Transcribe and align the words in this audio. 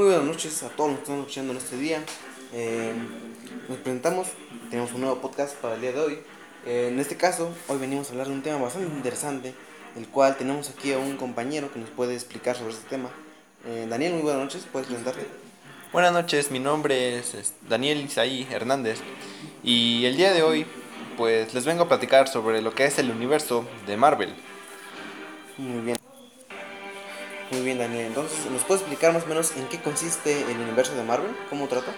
Muy 0.00 0.08
buenas 0.08 0.24
noches 0.24 0.62
a 0.62 0.70
todos 0.70 0.92
los 0.92 0.98
que 1.00 1.02
están 1.02 1.18
escuchando 1.18 1.52
en 1.52 1.58
este 1.58 1.76
día. 1.76 2.02
Eh, 2.54 2.94
nos 3.68 3.76
presentamos, 3.76 4.28
tenemos 4.70 4.92
un 4.92 5.02
nuevo 5.02 5.20
podcast 5.20 5.54
para 5.56 5.74
el 5.74 5.82
día 5.82 5.92
de 5.92 6.00
hoy. 6.00 6.18
Eh, 6.64 6.88
en 6.90 6.98
este 6.98 7.18
caso, 7.18 7.52
hoy 7.68 7.76
venimos 7.76 8.08
a 8.08 8.12
hablar 8.12 8.28
de 8.28 8.32
un 8.32 8.40
tema 8.40 8.56
bastante 8.56 8.88
interesante, 8.88 9.52
el 9.98 10.08
cual 10.08 10.38
tenemos 10.38 10.70
aquí 10.70 10.94
a 10.94 10.98
un 10.98 11.18
compañero 11.18 11.70
que 11.70 11.78
nos 11.78 11.90
puede 11.90 12.14
explicar 12.14 12.56
sobre 12.56 12.72
este 12.72 12.88
tema. 12.88 13.10
Eh, 13.66 13.86
Daniel, 13.90 14.14
muy 14.14 14.22
buenas 14.22 14.40
noches, 14.40 14.66
¿puedes 14.72 14.88
presentarte? 14.88 15.26
Buenas 15.92 16.14
noches, 16.14 16.50
mi 16.50 16.60
nombre 16.60 17.18
es 17.18 17.34
es 17.34 17.52
Daniel 17.68 18.00
Isaí 18.00 18.48
Hernández 18.50 19.00
y 19.62 20.06
el 20.06 20.16
día 20.16 20.32
de 20.32 20.42
hoy 20.42 20.64
pues 21.18 21.52
les 21.52 21.66
vengo 21.66 21.82
a 21.82 21.88
platicar 21.88 22.26
sobre 22.26 22.62
lo 22.62 22.74
que 22.74 22.86
es 22.86 22.98
el 22.98 23.10
universo 23.10 23.66
de 23.86 23.98
Marvel. 23.98 24.34
Muy 25.58 25.82
bien. 25.82 25.99
Muy 27.60 27.66
bien, 27.66 27.78
Daniel. 27.78 28.06
Entonces, 28.06 28.50
¿nos 28.50 28.64
puedes 28.64 28.80
explicar 28.80 29.12
más 29.12 29.24
o 29.24 29.26
menos 29.26 29.54
en 29.54 29.66
qué 29.66 29.78
consiste 29.82 30.50
el 30.50 30.56
universo 30.60 30.94
de 30.94 31.02
Marvel? 31.02 31.30
¿Cómo 31.50 31.68
trata? 31.68 31.92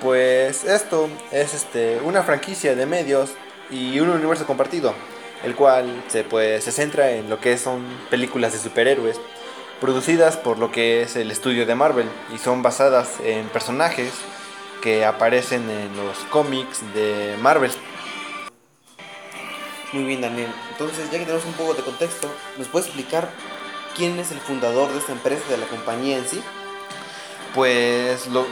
Pues 0.00 0.64
esto 0.64 1.10
es 1.30 1.52
este 1.52 2.00
una 2.02 2.22
franquicia 2.22 2.74
de 2.74 2.86
medios 2.86 3.32
y 3.70 4.00
un 4.00 4.08
universo 4.08 4.46
compartido, 4.46 4.94
el 5.44 5.54
cual 5.54 6.04
se 6.08 6.24
pues 6.24 6.64
se 6.64 6.72
centra 6.72 7.10
en 7.10 7.28
lo 7.28 7.38
que 7.38 7.58
son 7.58 7.84
películas 8.08 8.54
de 8.54 8.60
superhéroes 8.60 9.20
producidas 9.78 10.38
por 10.38 10.58
lo 10.58 10.72
que 10.72 11.02
es 11.02 11.16
el 11.16 11.30
estudio 11.30 11.66
de 11.66 11.74
Marvel 11.74 12.08
y 12.34 12.38
son 12.38 12.62
basadas 12.62 13.20
en 13.22 13.46
personajes 13.48 14.10
que 14.80 15.04
aparecen 15.04 15.68
en 15.68 15.94
los 15.98 16.16
cómics 16.30 16.80
de 16.94 17.36
Marvel. 17.42 17.72
Muy 19.92 20.04
bien, 20.04 20.22
Daniel. 20.22 20.48
Entonces, 20.82 21.10
ya 21.10 21.18
que 21.18 21.24
tenemos 21.24 21.44
un 21.44 21.52
poco 21.54 21.74
de 21.74 21.82
contexto, 21.82 22.28
¿nos 22.58 22.68
puedes 22.68 22.86
explicar 22.86 23.30
quién 23.96 24.18
es 24.18 24.30
el 24.32 24.40
fundador 24.40 24.90
de 24.92 24.98
esta 24.98 25.12
empresa, 25.12 25.42
de 25.48 25.56
la 25.58 25.66
compañía 25.66 26.18
en 26.18 26.26
sí? 26.28 26.42
Pues 27.54 28.26
lo, 28.28 28.46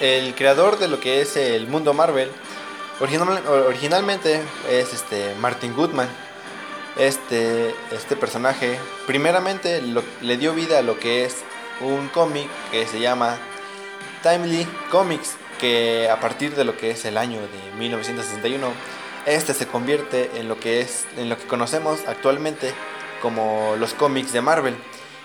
el 0.00 0.34
creador 0.34 0.78
de 0.78 0.88
lo 0.88 1.00
que 1.00 1.20
es 1.22 1.36
el 1.36 1.66
mundo 1.66 1.94
Marvel 1.94 2.30
original- 3.00 3.42
originalmente 3.46 4.42
es 4.70 4.92
este 4.92 5.34
Martin 5.36 5.74
Goodman. 5.74 6.08
Este, 6.96 7.74
este 7.90 8.16
personaje 8.16 8.78
primeramente 9.06 9.82
le 10.20 10.36
dio 10.36 10.52
vida 10.54 10.78
a 10.80 10.82
lo 10.82 10.98
que 10.98 11.24
es 11.24 11.36
un 11.80 12.08
cómic 12.08 12.48
que 12.70 12.86
se 12.86 13.00
llama 13.00 13.38
Timely 14.22 14.66
Comics, 14.90 15.30
que 15.58 16.10
a 16.10 16.20
partir 16.20 16.54
de 16.54 16.64
lo 16.64 16.76
que 16.76 16.90
es 16.90 17.04
el 17.06 17.16
año 17.16 17.40
de 17.40 17.78
1961, 17.78 18.66
este 19.26 19.54
se 19.54 19.66
convierte 19.66 20.30
en 20.36 20.48
lo 20.48 20.58
que 20.58 20.80
es 20.80 21.06
en 21.16 21.28
lo 21.28 21.38
que 21.38 21.46
conocemos 21.46 22.00
actualmente 22.06 22.72
como 23.20 23.74
los 23.78 23.94
cómics 23.94 24.32
de 24.32 24.42
Marvel. 24.42 24.76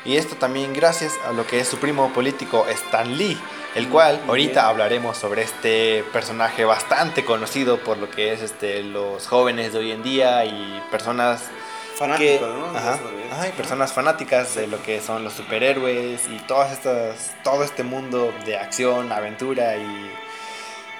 Y 0.05 0.15
esto 0.15 0.35
también 0.35 0.73
gracias 0.73 1.13
a 1.27 1.33
lo 1.33 1.45
que 1.45 1.59
es 1.59 1.67
su 1.67 1.77
primo 1.77 2.13
político 2.13 2.65
Stan 2.69 3.17
Lee, 3.17 3.37
el 3.75 3.89
cual 3.89 4.21
ahorita 4.27 4.69
hablaremos 4.69 5.17
sobre 5.17 5.41
este 5.41 6.05
personaje 6.13 6.63
bastante 6.63 7.25
conocido 7.25 7.79
por 7.79 7.97
lo 7.97 8.09
que 8.09 8.31
es 8.31 8.41
este 8.41 8.83
los 8.83 9.27
jóvenes 9.27 9.73
de 9.73 9.79
hoy 9.79 9.91
en 9.91 10.03
día 10.03 10.45
y 10.45 10.81
personas 10.91 11.41
que, 11.41 11.97
Fanático, 11.97 12.45
¿no? 12.45 12.77
ajá, 12.77 12.99
ajá, 13.31 13.47
y 13.49 13.51
personas 13.53 13.91
fanáticas 13.91 14.53
de 14.55 14.67
lo 14.67 14.81
que 14.83 15.01
son 15.01 15.23
los 15.23 15.33
superhéroes 15.33 16.27
y 16.29 16.37
todas 16.47 16.71
estas 16.71 17.35
todo 17.43 17.63
este 17.63 17.83
mundo 17.83 18.31
de 18.45 18.55
acción, 18.55 19.11
aventura 19.11 19.75
y 19.77 20.11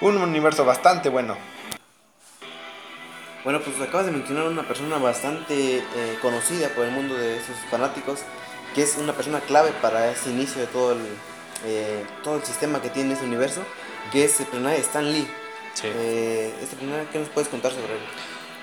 un 0.02 0.18
universo 0.18 0.66
bastante 0.66 1.10
bueno. 1.10 1.38
Bueno, 3.44 3.62
pues 3.62 3.80
acabas 3.82 4.06
de 4.08 4.12
mencionar 4.12 4.46
una 4.48 4.68
persona 4.68 4.98
bastante 4.98 5.78
eh, 5.78 5.84
conocida 6.22 6.70
por 6.70 6.86
el 6.86 6.92
mundo 6.92 7.16
de 7.16 7.38
esos 7.38 7.56
fanáticos, 7.72 8.20
que 8.76 8.82
es 8.84 8.98
una 8.98 9.14
persona 9.14 9.40
clave 9.40 9.72
para 9.82 10.12
ese 10.12 10.30
inicio 10.32 10.62
de 10.62 10.68
todo 10.68 10.92
el, 10.94 11.00
eh, 11.66 12.04
todo 12.24 12.36
el 12.38 12.44
sistema 12.44 12.82
que 12.82 12.90
tiene 12.90 13.14
ese 13.14 13.24
universo, 13.24 13.62
que 14.12 14.26
es 14.26 14.40
el 14.40 14.48
personaje 14.48 14.78
Stan 14.80 15.12
Lee. 15.12 15.28
Eh, 15.84 16.54
este 16.62 16.76
personaje, 16.76 17.08
¿qué 17.12 17.20
nos 17.20 17.30
puedes 17.30 17.50
contar 17.50 17.72
sobre 17.72 17.94
él? 17.94 18.00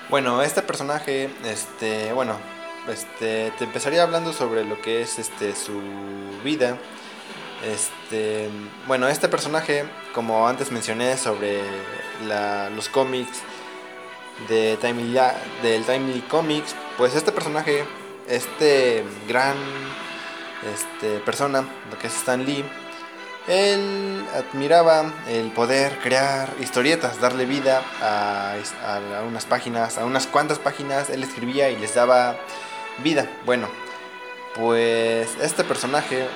Bueno, 0.09 0.41
este 0.43 0.61
personaje, 0.61 1.29
este, 1.45 2.13
bueno, 2.13 2.37
este, 2.87 3.51
te 3.57 3.63
empezaría 3.63 4.03
hablando 4.03 4.33
sobre 4.33 4.63
lo 4.65 4.79
que 4.81 5.01
es 5.01 5.17
este 5.17 5.55
su 5.55 5.81
vida. 6.43 6.77
Este, 7.63 8.49
bueno, 8.85 9.07
este 9.07 9.29
personaje, 9.29 9.85
como 10.13 10.47
antes 10.47 10.71
mencioné 10.71 11.17
sobre 11.17 11.61
la- 12.27 12.69
los 12.69 12.89
cómics 12.89 13.39
de 14.47 14.77
Timely, 14.77 15.19
del 15.61 15.83
Timely 15.85 16.21
Comics, 16.21 16.75
pues 16.97 17.15
este 17.15 17.31
personaje, 17.31 17.85
este 18.27 19.03
gran 19.27 19.55
este, 20.73 21.19
persona, 21.19 21.65
lo 21.91 21.97
que 21.99 22.07
es 22.07 22.15
Stan 22.15 22.43
Lee, 22.45 22.65
él 23.47 24.25
admiraba 24.33 25.11
el 25.27 25.51
poder 25.51 25.99
crear 25.99 26.49
historietas, 26.59 27.21
darle 27.21 27.45
vida 27.45 27.83
a, 28.01 28.55
a 28.83 29.21
unas 29.23 29.45
páginas, 29.45 29.97
a 29.97 30.05
unas 30.05 30.25
cuantas 30.25 30.57
páginas, 30.57 31.09
él 31.09 31.21
escribía 31.23 31.69
y 31.69 31.77
les 31.77 31.93
daba 31.93 32.37
vida. 33.03 33.29
Bueno, 33.45 33.67
pues 34.55 35.29
este 35.41 35.63
personaje 35.63 36.27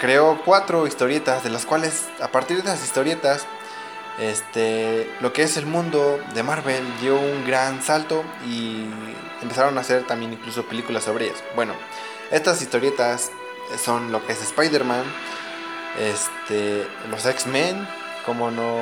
creó 0.00 0.40
cuatro 0.44 0.86
historietas, 0.86 1.44
de 1.44 1.50
las 1.50 1.66
cuales 1.66 2.04
a 2.22 2.28
partir 2.28 2.62
de 2.62 2.62
esas 2.62 2.82
historietas, 2.82 3.46
este, 4.18 5.10
lo 5.20 5.32
que 5.32 5.42
es 5.42 5.56
el 5.56 5.66
mundo 5.66 6.18
de 6.34 6.42
Marvel 6.42 6.82
dio 7.00 7.18
un 7.18 7.44
gran 7.46 7.82
salto 7.82 8.24
y 8.46 8.86
empezaron 9.42 9.76
a 9.76 9.82
hacer 9.82 10.06
también 10.06 10.32
incluso 10.32 10.64
películas 10.64 11.04
sobre 11.04 11.26
ellas. 11.26 11.42
Bueno, 11.54 11.74
estas 12.30 12.62
historietas 12.62 13.30
son 13.82 14.12
lo 14.12 14.24
que 14.24 14.32
es 14.32 14.42
Spider-Man, 14.42 15.04
este, 15.98 16.86
los 17.10 17.24
X-Men, 17.26 17.86
como 18.24 18.50
no, 18.50 18.80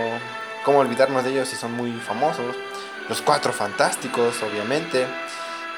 cómo 0.64 0.78
olvidarnos 0.78 1.24
de 1.24 1.30
ellos 1.30 1.48
si 1.48 1.56
son 1.56 1.72
muy 1.72 1.92
famosos, 1.92 2.54
los 3.08 3.20
Cuatro 3.20 3.52
Fantásticos, 3.52 4.42
obviamente, 4.42 5.06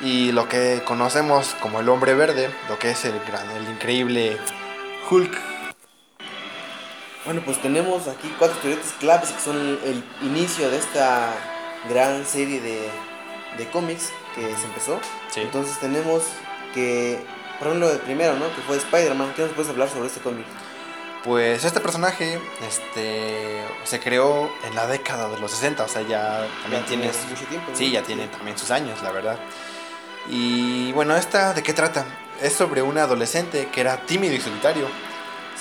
y 0.01 0.33
lo 0.33 0.49
que 0.49 0.83
conocemos 0.85 1.57
como 1.61 1.81
el 1.81 1.89
Hombre 1.89 2.15
Verde, 2.15 2.51
lo 2.69 2.79
que 2.79 2.91
es 2.91 3.05
el 3.05 3.19
gran, 3.27 3.51
el 3.51 3.69
increíble 3.69 4.37
Hulk. 5.11 5.56
Bueno, 7.27 7.43
pues 7.45 7.61
tenemos 7.61 8.07
aquí 8.07 8.33
cuatro 8.39 8.57
historietas 8.57 8.93
claves 9.01 9.31
que 9.31 9.41
son 9.41 9.57
el, 9.85 10.03
inicio 10.23 10.71
de 10.71 10.79
esta 10.79 11.35
gran 11.91 12.25
serie 12.25 12.61
de, 12.61 12.89
de 13.59 13.71
cómics 13.71 14.13
que 14.35 14.43
se 14.43 14.65
empezó. 14.65 15.01
Sí. 15.29 15.41
Entonces 15.41 15.79
tenemos 15.81 16.23
que, 16.73 17.19
por 17.59 17.69
ejemplo, 17.69 17.91
el 17.91 17.99
primero, 17.99 18.35
¿no? 18.35 18.47
Que 18.55 18.63
fue 18.63 18.77
Spider-Man. 18.77 19.33
¿Qué 19.35 19.43
nos 19.43 19.53
puedes 19.53 19.71
hablar 19.71 19.89
sobre 19.89 20.07
este 20.07 20.21
cómic? 20.21 20.47
Pues 21.25 21.65
este 21.65 21.81
personaje 21.81 22.39
este, 22.69 23.61
se 23.83 23.99
creó 23.99 24.49
en 24.65 24.77
la 24.77 24.87
década 24.87 25.29
de 25.29 25.41
los 25.41 25.51
60, 25.51 25.83
o 25.83 25.89
sea, 25.89 26.03
ya 26.03 26.47
también 26.63 26.83
Ya 26.83 26.89
tiene... 26.89 27.09
tiene 27.09 27.29
mucho 27.29 27.45
tiempo, 27.47 27.71
¿no? 27.73 27.77
Sí, 27.77 27.91
ya 27.91 28.03
tiene 28.03 28.29
también 28.29 28.57
sus 28.57 28.71
años, 28.71 29.03
la 29.03 29.11
verdad. 29.11 29.37
Y 30.29 30.93
bueno, 30.93 31.17
¿esta 31.17 31.53
de 31.55 31.65
qué 31.65 31.73
trata? 31.73 32.05
Es 32.41 32.53
sobre 32.53 32.83
un 32.83 32.97
adolescente 32.99 33.69
que 33.73 33.81
era 33.81 33.97
tímido 34.03 34.35
y 34.35 34.41
solitario, 34.41 34.87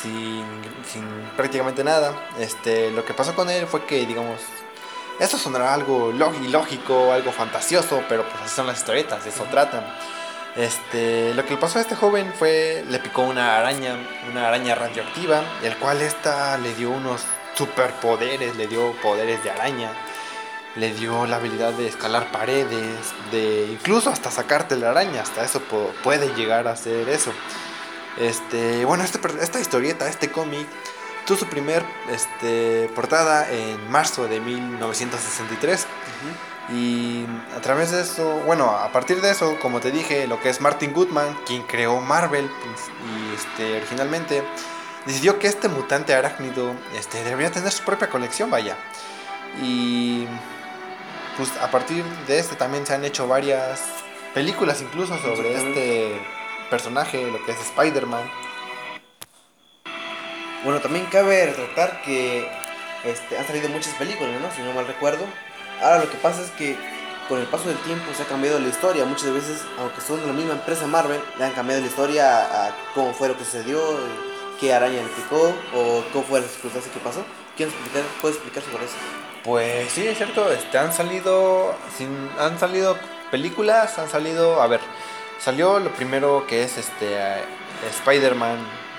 sin, 0.01 0.43
sin 0.91 1.05
prácticamente 1.35 1.83
nada. 1.83 2.13
Este, 2.39 2.91
lo 2.91 3.05
que 3.05 3.13
pasó 3.13 3.35
con 3.35 3.49
él 3.49 3.67
fue 3.67 3.85
que, 3.85 4.05
digamos, 4.05 4.39
esto 5.19 5.37
sonará 5.37 5.73
algo 5.73 6.11
ilógico, 6.11 7.13
algo 7.13 7.31
fantasioso, 7.31 8.03
pero 8.09 8.23
pues 8.23 8.35
así 8.43 8.55
son 8.55 8.67
las 8.67 8.77
historietas, 8.77 9.23
de 9.23 9.29
eso 9.29 9.43
tratan. 9.45 9.85
Este, 10.55 11.33
lo 11.33 11.43
que 11.43 11.51
le 11.51 11.57
pasó 11.57 11.79
a 11.79 11.81
este 11.81 11.95
joven 11.95 12.33
fue, 12.37 12.85
le 12.89 12.99
picó 12.99 13.23
una 13.23 13.57
araña, 13.57 13.97
una 14.31 14.47
araña 14.47 14.75
radioactiva, 14.75 15.41
el 15.63 15.75
cual 15.77 16.01
esta 16.01 16.57
le 16.57 16.73
dio 16.75 16.91
unos 16.91 17.21
superpoderes, 17.55 18.55
le 18.55 18.67
dio 18.67 18.93
poderes 19.01 19.43
de 19.43 19.51
araña, 19.51 19.91
le 20.75 20.93
dio 20.93 21.25
la 21.25 21.37
habilidad 21.37 21.73
de 21.73 21.87
escalar 21.87 22.31
paredes, 22.31 23.13
de 23.31 23.67
incluso 23.71 24.09
hasta 24.09 24.31
sacarte 24.31 24.75
la 24.75 24.91
araña, 24.91 25.21
hasta 25.21 25.43
eso 25.43 25.61
puede 26.03 26.33
llegar 26.35 26.67
a 26.67 26.71
hacer 26.71 27.07
eso. 27.09 27.31
Este, 28.17 28.85
bueno, 28.85 29.03
este 29.03 29.19
esta 29.41 29.59
historieta, 29.59 30.07
este 30.07 30.31
cómic, 30.31 30.67
tuvo 31.25 31.37
su 31.37 31.47
primer 31.47 31.83
este, 32.09 32.89
portada 32.95 33.51
en 33.51 33.89
marzo 33.89 34.27
de 34.27 34.39
1963. 34.39 35.85
Y 36.73 37.25
a 37.55 37.61
través 37.61 37.91
de 37.91 38.01
eso, 38.01 38.39
bueno, 38.45 38.71
a 38.71 38.91
partir 38.91 39.21
de 39.21 39.29
eso, 39.29 39.57
como 39.59 39.79
te 39.81 39.91
dije, 39.91 40.25
lo 40.25 40.39
que 40.39 40.49
es 40.49 40.61
Martin 40.61 40.93
Goodman, 40.93 41.37
quien 41.45 41.61
creó 41.63 42.01
Marvel 42.01 42.49
pues, 42.63 42.89
y 43.05 43.35
este, 43.35 43.77
originalmente, 43.77 44.43
decidió 45.05 45.37
que 45.37 45.47
este 45.47 45.67
mutante 45.67 46.15
arácnido 46.15 46.73
este, 46.97 47.23
debería 47.23 47.51
tener 47.51 47.71
su 47.71 47.83
propia 47.83 48.09
colección, 48.09 48.49
vaya. 48.49 48.77
Y 49.61 50.27
pues 51.37 51.51
a 51.61 51.69
partir 51.69 52.03
de 52.27 52.39
este 52.39 52.55
también 52.55 52.85
se 52.85 52.93
han 52.93 53.05
hecho 53.05 53.27
varias 53.27 53.81
películas 54.33 54.81
incluso 54.81 55.17
sobre 55.19 55.53
este 55.53 56.21
personaje, 56.69 57.29
lo 57.31 57.43
que 57.45 57.51
es 57.51 57.59
Spider-Man. 57.59 58.23
Bueno, 60.63 60.79
también 60.79 61.05
cabe 61.05 61.45
retratar 61.45 62.01
que 62.01 62.49
este, 63.03 63.37
han 63.37 63.45
salido 63.45 63.69
muchas 63.69 63.93
películas, 63.95 64.41
¿no? 64.41 64.51
Si 64.51 64.61
no 64.61 64.73
mal 64.73 64.87
recuerdo. 64.87 65.25
Ahora 65.81 65.99
lo 65.99 66.09
que 66.09 66.17
pasa 66.17 66.41
es 66.41 66.49
que 66.51 66.75
con 67.29 67.39
el 67.39 67.45
paso 67.47 67.67
del 67.67 67.77
tiempo 67.79 68.13
se 68.15 68.23
ha 68.23 68.25
cambiado 68.25 68.59
la 68.59 68.67
historia. 68.67 69.05
Muchas 69.05 69.31
veces, 69.31 69.61
aunque 69.79 70.01
son 70.01 70.21
de 70.21 70.27
la 70.27 70.33
misma 70.33 70.53
empresa 70.53 70.87
Marvel, 70.87 71.21
le 71.37 71.45
han 71.45 71.53
cambiado 71.53 71.81
la 71.81 71.87
historia 71.87 72.67
a, 72.67 72.75
cómo 72.93 73.13
fue 73.13 73.27
lo 73.27 73.37
que 73.37 73.45
sucedió, 73.45 73.79
qué 74.59 74.73
araña 74.73 75.01
le 75.01 75.09
picó 75.09 75.53
o 75.75 76.03
cómo 76.11 76.25
fue 76.25 76.41
la 76.41 76.47
circunstancia 76.47 76.91
que 76.91 76.99
pasó. 76.99 77.23
¿Quién 77.55 77.69
explicar? 77.69 78.03
¿Puedes 78.21 78.37
explicar 78.37 78.63
sobre 78.63 78.85
eso? 78.85 78.95
Pues 79.43 79.91
sí, 79.91 80.07
es 80.07 80.17
cierto, 80.17 80.51
este, 80.51 80.77
han 80.77 80.91
salido, 80.91 81.75
sin, 81.95 82.29
han 82.39 82.59
salido 82.59 82.97
películas, 83.29 83.97
han 83.99 84.09
salido, 84.09 84.61
a 84.61 84.67
ver, 84.67 84.81
salió 85.39 85.79
lo 85.79 85.91
primero 85.91 86.45
que 86.47 86.63
es 86.63 86.77
este 86.77 87.17
Spider-Man, 87.89 88.57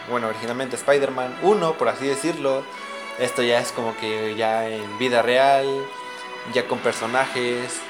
bueno, 0.08 0.28
originalmente 0.28 0.76
Spider-Man 0.76 1.38
1, 1.42 1.72
por 1.74 1.88
así 1.88 2.06
decirlo. 2.06 2.62
Esto 3.18 3.42
ya 3.42 3.58
es 3.60 3.72
como 3.72 3.96
que 3.96 4.34
ya 4.36 4.68
en 4.68 4.98
vida 4.98 5.22
real, 5.22 5.66
ya 6.52 6.66
con 6.66 6.78
personajes, 6.78 7.80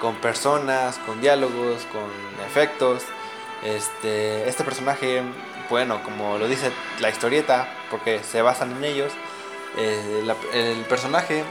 con 0.00 0.16
personas, 0.16 0.98
con 1.06 1.20
diálogos, 1.20 1.86
con 1.92 2.10
efectos. 2.46 3.02
Este, 3.62 4.48
este 4.48 4.64
personaje, 4.64 5.22
bueno, 5.70 6.02
como 6.02 6.38
lo 6.38 6.48
dice 6.48 6.70
la 7.00 7.08
historieta, 7.08 7.68
porque 7.90 8.20
se 8.22 8.42
basan 8.42 8.72
en 8.72 8.84
ellos, 8.84 9.12
eh, 9.76 10.22
el 10.52 10.84
personaje 10.84 11.44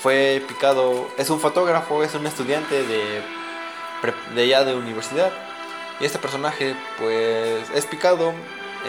fue 0.00 0.42
picado, 0.48 1.08
es 1.16 1.30
un 1.30 1.38
fotógrafo, 1.38 2.02
es 2.02 2.14
un 2.14 2.26
estudiante 2.26 2.82
de, 2.82 3.22
de 4.34 4.48
ya 4.48 4.64
de 4.64 4.74
universidad. 4.74 5.32
Y 6.02 6.04
este 6.04 6.18
personaje, 6.18 6.74
pues, 6.98 7.70
es 7.76 7.86
picado 7.86 8.34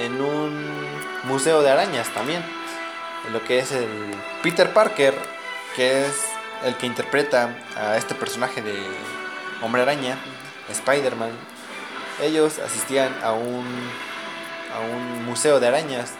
en 0.01 0.19
un 0.19 0.68
museo 1.25 1.62
de 1.62 1.69
arañas 1.69 2.12
también. 2.12 2.44
En 3.27 3.33
lo 3.33 3.44
que 3.44 3.60
es 3.60 3.71
el 3.71 3.88
Peter 4.42 4.74
Parker, 4.74 5.13
que 5.75 6.07
es 6.07 6.25
el 6.65 6.75
que 6.75 6.88
interpreta 6.88 7.56
a 7.77 7.98
este 7.98 8.15
personaje 8.15 8.63
de 8.63 8.75
Hombre 9.62 9.83
Araña, 9.83 10.18
Spider-Man, 10.71 11.30
ellos 12.19 12.57
asistían 12.57 13.15
a 13.21 13.33
un, 13.33 13.68
a 14.75 14.80
un 14.80 15.24
museo 15.24 15.60
de 15.60 15.68
arañas 15.68 16.13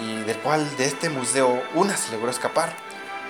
y 0.00 0.22
del 0.22 0.38
cual 0.38 0.66
de 0.78 0.86
este 0.86 1.10
museo 1.10 1.62
una 1.74 1.94
se 1.94 2.10
logró 2.10 2.30
escapar. 2.30 2.72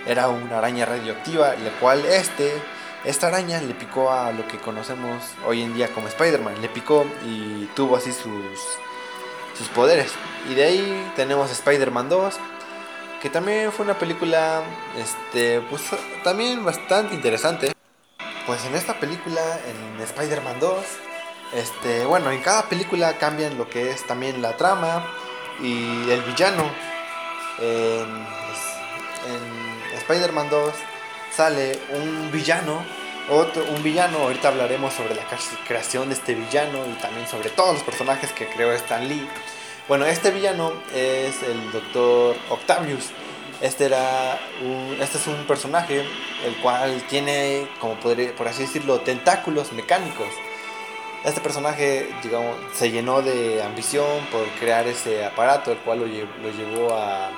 Era 0.06 0.28
una 0.28 0.58
araña 0.58 0.86
radioactiva, 0.86 1.54
la 1.56 1.70
cual 1.80 2.06
este, 2.06 2.62
esta 3.04 3.26
araña 3.26 3.60
le 3.60 3.74
picó 3.74 4.12
a 4.12 4.32
lo 4.32 4.46
que 4.46 4.58
conocemos 4.58 5.22
hoy 5.44 5.62
en 5.62 5.74
día 5.74 5.88
como 5.88 6.08
Spider-Man. 6.08 6.60
Le 6.60 6.68
picó 6.68 7.04
y 7.26 7.66
tuvo 7.74 7.96
así 7.96 8.12
sus, 8.12 8.58
sus 9.58 9.68
poderes. 9.68 10.12
Y 10.48 10.54
de 10.54 10.64
ahí 10.64 11.12
tenemos 11.16 11.50
Spider-Man 11.50 12.08
2, 12.08 12.38
que 13.20 13.28
también 13.28 13.72
fue 13.72 13.84
una 13.84 13.98
película 13.98 14.62
este 14.96 15.60
pues 15.70 15.82
también 16.24 16.64
bastante 16.64 17.14
interesante 17.14 17.72
pues 18.46 18.64
en 18.64 18.74
esta 18.74 18.98
película 18.98 19.40
en 19.68 20.02
Spider-Man 20.02 20.58
2 20.58 20.84
este 21.54 22.04
bueno 22.04 22.32
en 22.32 22.42
cada 22.42 22.68
película 22.68 23.18
cambian 23.18 23.56
lo 23.56 23.68
que 23.68 23.92
es 23.92 24.04
también 24.08 24.42
la 24.42 24.56
trama 24.56 25.06
y 25.60 26.10
el 26.10 26.20
villano 26.22 26.64
en, 27.60 28.26
en 29.30 29.98
Spider-Man 29.98 30.50
2 30.50 30.74
sale 31.34 31.78
un 31.92 32.30
villano 32.30 32.84
otro, 33.30 33.64
un 33.64 33.82
villano 33.82 34.18
ahorita 34.18 34.48
hablaremos 34.48 34.92
sobre 34.92 35.14
la 35.14 35.22
creación 35.66 36.08
de 36.08 36.14
este 36.14 36.34
villano 36.34 36.84
y 36.86 37.00
también 37.00 37.26
sobre 37.28 37.50
todos 37.50 37.74
los 37.74 37.82
personajes 37.84 38.32
que 38.32 38.46
creó 38.46 38.72
Stan 38.72 39.06
Lee 39.08 39.28
bueno, 39.88 40.06
este 40.06 40.30
villano 40.30 40.72
es 40.94 41.42
el 41.42 41.72
Doctor 41.72 42.36
Octavius. 42.50 43.10
Este 43.60 43.86
era 43.86 44.38
un, 44.62 44.96
este 45.00 45.18
es 45.18 45.26
un 45.26 45.44
personaje 45.44 46.04
el 46.46 46.56
cual 46.62 47.02
tiene, 47.10 47.68
como 47.80 47.96
podría, 47.96 48.34
por 48.34 48.46
así 48.46 48.62
decirlo, 48.62 49.00
tentáculos 49.00 49.72
mecánicos. 49.72 50.28
Este 51.24 51.40
personaje, 51.40 52.08
digamos, 52.22 52.56
se 52.74 52.92
llenó 52.92 53.22
de 53.22 53.60
ambición 53.62 54.24
por 54.30 54.46
crear 54.60 54.86
ese 54.86 55.24
aparato, 55.24 55.72
el 55.72 55.78
cual 55.78 56.00
lo, 56.00 56.06
llevó 56.06 56.94
a, 56.94 57.30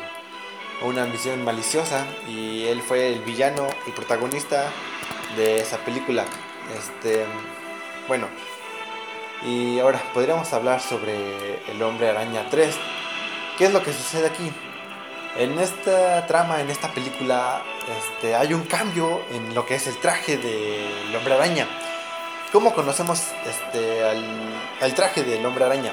una 0.83 1.03
ambición 1.03 1.45
maliciosa 1.45 2.07
y 2.29 2.65
él 2.65 2.83
fue 2.83 3.13
el 3.13 3.21
villano 3.21 3.69
y 3.87 3.91
protagonista 3.91 4.71
de 5.37 5.61
esa 5.61 5.79
película. 5.79 6.25
Este, 6.77 7.25
bueno, 8.09 8.29
y 9.45 9.79
ahora, 9.79 10.01
podríamos 10.15 10.51
hablar 10.55 10.81
sobre 10.81 11.61
el 11.71 11.83
hombre 11.83 12.09
araña 12.09 12.49
3. 12.51 12.75
¿Qué 13.59 13.67
es 13.67 13.73
lo 13.73 13.83
que 13.83 13.93
sucede 13.93 14.27
aquí? 14.27 14.51
En 15.37 15.59
esta 15.59 16.27
trama, 16.27 16.61
en 16.63 16.71
esta 16.71 16.89
película, 16.93 17.63
este, 17.99 18.35
hay 18.35 18.55
un 18.55 18.63
cambio 18.63 19.21
en 19.31 19.55
lo 19.55 19.67
que 19.67 19.75
es 19.75 19.87
el 19.87 19.99
traje 19.99 20.39
del 20.39 21.15
hombre 21.15 21.35
araña. 21.35 21.69
¿Cómo 22.53 22.73
conocemos 22.73 23.21
este, 23.45 24.03
al, 24.81 24.95
traje 24.95 25.25
del 25.25 25.45
hombre 25.45 25.65
araña? 25.65 25.93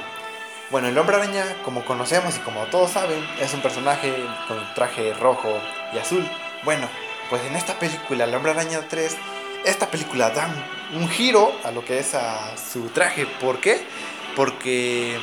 Bueno, 0.72 0.88
el 0.88 0.98
hombre 0.98 1.18
araña, 1.18 1.44
como 1.66 1.84
conocemos 1.84 2.38
y 2.38 2.40
como 2.40 2.64
todos 2.68 2.92
saben, 2.92 3.22
es 3.42 3.54
un 3.54 3.62
personaje 3.62 4.16
con 4.48 4.74
traje 4.74 5.14
rojo 5.16 5.60
y 5.94 5.98
azul. 5.98 6.26
Bueno, 6.64 6.88
pues 7.30 7.44
en 7.44 7.58
esta 7.58 7.78
película, 7.78 8.24
el 8.24 8.34
hombre 8.34 8.54
araña 8.54 8.80
3, 8.88 9.18
esta 9.66 9.92
película 9.92 10.30
da 10.30 10.50
un 10.94 11.10
giro 11.10 11.52
a 11.66 11.72
lo 11.72 11.84
que 11.84 12.00
es 12.00 12.16
a 12.16 12.56
su 12.56 12.88
traje. 12.88 13.26
¿Por 13.26 13.60
qué? 13.60 13.86
Porque 14.34 15.20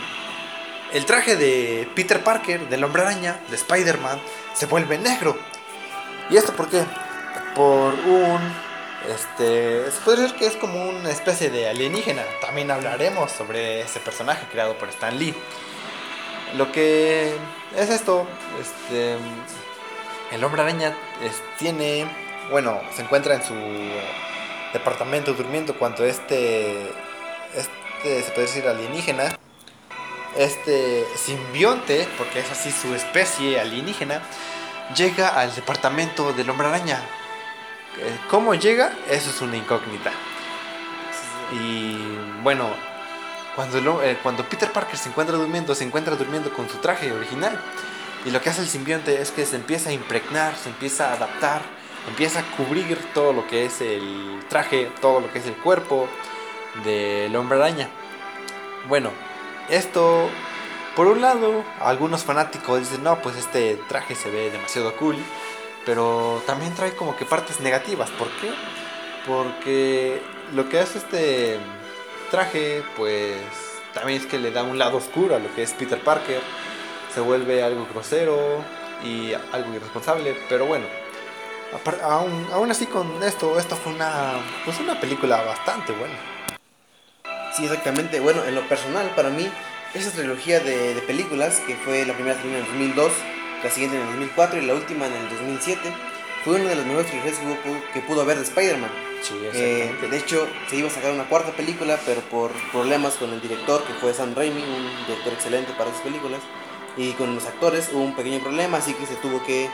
el 0.92 1.06
traje 1.06 1.34
de 1.36 1.88
Peter 1.94 2.22
Parker, 2.22 2.68
del 2.68 2.84
hombre 2.84 3.00
araña, 3.00 3.40
de 3.48 3.56
Spider-Man, 3.56 4.20
se 4.52 4.66
vuelve 4.66 4.98
negro. 4.98 5.34
¿Y 6.28 6.36
esto 6.36 6.52
por 6.52 6.68
qué? 6.68 6.84
Por 7.54 7.94
un... 7.94 8.67
Este, 9.08 9.90
se 9.90 10.00
puede 10.04 10.22
decir 10.22 10.36
que 10.36 10.46
es 10.46 10.56
como 10.56 10.84
una 10.84 11.10
especie 11.10 11.48
de 11.48 11.68
alienígena. 11.68 12.22
También 12.42 12.70
hablaremos 12.70 13.32
sobre 13.32 13.80
ese 13.80 14.00
personaje 14.00 14.46
creado 14.52 14.76
por 14.76 14.90
Stan 14.90 15.18
Lee. 15.18 15.34
Lo 16.56 16.70
que 16.72 17.34
es 17.74 17.90
esto, 17.90 18.26
este, 18.60 19.16
el 20.30 20.44
hombre 20.44 20.60
araña 20.62 20.94
tiene, 21.58 22.06
bueno, 22.50 22.80
se 22.94 23.02
encuentra 23.02 23.34
en 23.34 23.42
su 23.42 23.54
departamento 24.74 25.32
durmiendo 25.32 25.78
cuando 25.78 26.04
este, 26.04 26.90
este 27.54 28.22
se 28.22 28.30
puede 28.32 28.46
decir 28.46 28.66
alienígena, 28.66 29.36
este 30.36 31.04
simbionte, 31.16 32.06
porque 32.18 32.40
es 32.40 32.50
así 32.50 32.70
su 32.70 32.94
especie 32.94 33.58
alienígena, 33.58 34.22
llega 34.94 35.28
al 35.28 35.54
departamento 35.54 36.32
del 36.34 36.50
hombre 36.50 36.68
araña. 36.68 37.02
Eh, 37.96 38.18
¿Cómo 38.28 38.54
llega? 38.54 38.92
Eso 39.08 39.30
es 39.30 39.40
una 39.40 39.56
incógnita. 39.56 40.12
Y 41.52 41.96
bueno, 42.42 42.68
cuando, 43.56 44.02
eh, 44.02 44.18
cuando 44.22 44.44
Peter 44.44 44.70
Parker 44.70 44.96
se 44.96 45.08
encuentra 45.08 45.36
durmiendo, 45.36 45.74
se 45.74 45.84
encuentra 45.84 46.14
durmiendo 46.14 46.52
con 46.52 46.68
su 46.68 46.78
traje 46.78 47.12
original. 47.12 47.58
Y 48.24 48.30
lo 48.30 48.40
que 48.40 48.50
hace 48.50 48.60
el 48.60 48.68
simbionte 48.68 49.20
es 49.20 49.30
que 49.30 49.46
se 49.46 49.56
empieza 49.56 49.90
a 49.90 49.92
impregnar, 49.92 50.54
se 50.56 50.68
empieza 50.68 51.10
a 51.10 51.14
adaptar 51.14 51.62
empieza 52.08 52.40
a 52.40 52.56
cubrir 52.56 52.98
todo 53.14 53.32
lo 53.32 53.46
que 53.46 53.64
es 53.66 53.80
el 53.80 54.40
traje, 54.48 54.90
todo 55.00 55.20
lo 55.20 55.32
que 55.32 55.38
es 55.38 55.46
el 55.46 55.54
cuerpo 55.54 56.08
del 56.84 57.34
hombre 57.36 57.58
araña. 57.58 57.88
Bueno, 58.88 59.10
esto, 59.68 60.28
por 60.96 61.06
un 61.06 61.20
lado, 61.20 61.64
algunos 61.80 62.24
fanáticos 62.24 62.80
dicen, 62.80 63.04
no, 63.04 63.20
pues 63.20 63.36
este 63.36 63.76
traje 63.88 64.14
se 64.14 64.30
ve 64.30 64.50
demasiado 64.50 64.96
cool, 64.96 65.16
pero 65.88 66.42
también 66.44 66.74
trae 66.74 66.94
como 66.94 67.16
que 67.16 67.24
partes 67.24 67.60
negativas. 67.60 68.10
¿Por 68.10 68.28
qué? 68.42 68.50
Porque 69.26 70.20
lo 70.52 70.68
que 70.68 70.80
hace 70.80 70.98
este 70.98 71.58
traje, 72.30 72.82
pues 72.94 73.38
también 73.94 74.20
es 74.20 74.26
que 74.26 74.38
le 74.38 74.50
da 74.50 74.64
un 74.64 74.76
lado 74.76 74.98
oscuro 74.98 75.34
a 75.34 75.38
lo 75.38 75.52
que 75.54 75.62
es 75.62 75.72
Peter 75.72 75.98
Parker. 75.98 76.42
Se 77.14 77.20
vuelve 77.20 77.62
algo 77.62 77.86
grosero 77.90 78.62
y 79.02 79.32
algo 79.32 79.72
irresponsable, 79.74 80.36
pero 80.50 80.66
bueno, 80.66 80.84
Aún, 82.02 82.46
aún 82.52 82.70
así 82.70 82.86
con 82.86 83.22
esto, 83.22 83.58
esto 83.58 83.74
fue 83.76 83.94
una, 83.94 84.34
pues 84.66 84.78
una 84.80 85.00
película 85.00 85.42
bastante 85.42 85.92
buena. 85.92 86.16
Sí, 87.56 87.64
exactamente. 87.64 88.20
Bueno, 88.20 88.44
en 88.44 88.54
lo 88.54 88.68
personal, 88.68 89.10
para 89.16 89.30
mí, 89.30 89.50
esa 89.94 90.10
trilogía 90.10 90.60
de, 90.60 90.94
de 90.94 91.00
películas, 91.02 91.60
que 91.66 91.76
fue 91.76 92.04
la 92.04 92.12
primera 92.12 92.38
en 92.42 92.54
el 92.54 92.66
2002, 92.66 93.12
la 93.62 93.70
siguiente 93.70 93.96
en 93.96 94.02
el 94.02 94.08
2004 94.08 94.58
y 94.58 94.66
la 94.66 94.74
última 94.74 95.06
en 95.06 95.12
el 95.14 95.28
2007, 95.30 95.80
fue 96.44 96.56
una 96.56 96.70
de 96.70 96.76
las 96.76 96.86
mejores 96.86 97.08
trilogías 97.08 97.36
que 97.92 98.00
pudo, 98.00 98.22
haber 98.22 98.38
de 98.38 98.44
Spider-Man. 98.44 98.90
Sí, 99.22 99.34
eh, 99.52 99.92
de 100.08 100.16
hecho, 100.16 100.46
se 100.70 100.76
iba 100.76 100.88
a 100.88 100.90
sacar 100.90 101.12
una 101.12 101.28
cuarta 101.28 101.50
película, 101.52 101.98
pero 102.06 102.20
por 102.22 102.52
problemas 102.70 103.14
con 103.14 103.32
el 103.32 103.40
director, 103.40 103.82
que 103.84 103.92
fue 103.94 104.14
Sam 104.14 104.34
Raimi, 104.34 104.62
un 104.62 105.06
director 105.06 105.32
excelente 105.32 105.72
para 105.76 105.90
esas 105.90 106.02
películas, 106.02 106.40
y 106.96 107.12
con 107.12 107.34
los 107.34 107.44
actores 107.46 107.90
hubo 107.92 108.02
un 108.02 108.14
pequeño 108.14 108.40
problema, 108.40 108.78
así 108.78 108.94
que 108.94 109.06
se 109.06 109.16
tuvo 109.16 109.42
que 109.44 109.68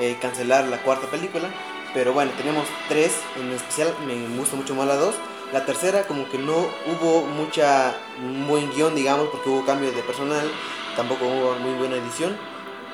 eh, 0.00 0.16
cancelar 0.20 0.66
la 0.68 0.78
cuarta 0.82 1.08
película. 1.08 1.48
Pero 1.92 2.12
bueno, 2.12 2.32
tenemos 2.36 2.66
tres, 2.88 3.12
en 3.40 3.52
especial 3.52 3.94
me 4.06 4.36
gusta 4.36 4.56
mucho 4.56 4.74
más 4.74 4.86
la 4.86 4.96
dos. 4.96 5.14
La 5.52 5.64
tercera 5.64 6.04
como 6.08 6.28
que 6.28 6.38
no 6.38 6.66
hubo 6.86 7.26
mucha, 7.26 7.94
un 8.18 8.48
buen 8.48 8.72
guion, 8.72 8.94
digamos, 8.96 9.28
porque 9.28 9.48
hubo 9.48 9.64
cambio 9.64 9.92
de 9.92 10.02
personal, 10.02 10.50
tampoco 10.96 11.26
hubo 11.26 11.54
muy 11.60 11.74
buena 11.74 11.96
edición, 11.96 12.36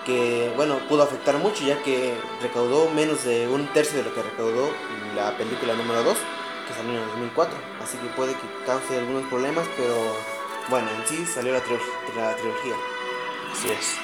que 0.04 0.52
bueno, 0.56 0.78
pudo 0.88 1.02
afectar 1.02 1.36
mucho 1.38 1.64
ya 1.64 1.82
que 1.82 2.14
recaudó 2.40 2.88
menos 2.90 3.24
de 3.24 3.48
un 3.48 3.66
tercio 3.72 3.98
de 3.98 4.04
lo 4.04 4.14
que 4.14 4.22
recaudó 4.22 4.70
la 5.14 5.36
película 5.36 5.74
número 5.74 6.02
2, 6.02 6.16
que 6.68 6.74
salió 6.74 6.92
en 6.92 6.98
el 6.98 7.06
2004, 7.08 7.56
así 7.82 7.98
que 7.98 8.06
puede 8.08 8.32
que 8.34 8.64
cause 8.66 8.98
algunos 8.98 9.24
problemas, 9.28 9.66
pero 9.76 9.94
bueno, 10.68 10.88
en 10.90 11.06
sí 11.06 11.26
salió 11.26 11.52
la, 11.52 11.60
la 11.60 12.36
trilogía. 12.36 12.74
Así 13.52 13.68
es. 13.70 13.96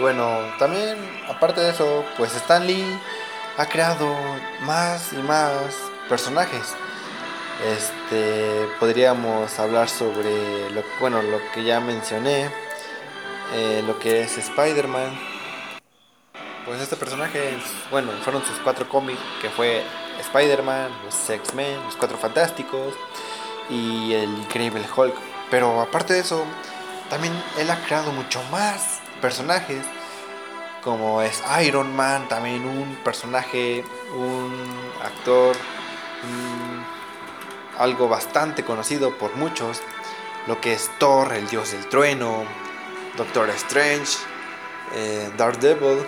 Bueno, 0.00 0.38
también, 0.58 0.98
aparte 1.28 1.60
de 1.60 1.70
eso, 1.70 2.04
pues 2.16 2.34
Stan 2.34 2.66
Lee 2.66 2.98
ha 3.56 3.66
creado 3.66 4.12
más 4.62 5.12
y 5.12 5.16
más 5.16 5.74
personajes. 6.08 6.74
Este, 7.64 8.66
podríamos 8.80 9.56
hablar 9.58 9.88
sobre 9.88 10.70
lo, 10.70 10.82
bueno, 10.98 11.22
lo 11.22 11.38
que 11.52 11.62
ya 11.62 11.80
mencioné, 11.80 12.50
eh, 13.54 13.82
lo 13.86 13.98
que 13.98 14.22
es 14.22 14.36
Spider-Man. 14.36 15.33
Pues 16.64 16.80
este 16.80 16.96
personaje, 16.96 17.58
bueno, 17.90 18.10
fueron 18.22 18.42
sus 18.42 18.58
cuatro 18.60 18.88
cómics, 18.88 19.20
que 19.42 19.50
fue 19.50 19.82
Spider-Man, 20.20 20.90
los 21.04 21.28
X-Men, 21.28 21.82
los 21.84 21.94
Cuatro 21.96 22.16
Fantásticos 22.16 22.94
y 23.68 24.14
el 24.14 24.30
Increíble 24.30 24.82
Hulk. 24.96 25.14
Pero 25.50 25.82
aparte 25.82 26.14
de 26.14 26.20
eso, 26.20 26.42
también 27.10 27.34
él 27.58 27.70
ha 27.70 27.84
creado 27.84 28.12
mucho 28.12 28.42
más 28.50 29.00
personajes, 29.20 29.84
como 30.82 31.20
es 31.20 31.42
Iron 31.62 31.94
Man, 31.94 32.28
también 32.28 32.66
un 32.66 32.96
personaje, 33.04 33.84
un 34.16 34.54
actor, 35.02 35.54
algo 37.78 38.08
bastante 38.08 38.64
conocido 38.64 39.18
por 39.18 39.36
muchos, 39.36 39.82
lo 40.46 40.62
que 40.62 40.72
es 40.72 40.90
Thor, 40.98 41.34
el 41.34 41.46
dios 41.48 41.72
del 41.72 41.86
trueno, 41.90 42.44
Doctor 43.18 43.50
Strange, 43.50 44.16
eh, 44.94 45.30
Daredevil, 45.36 46.06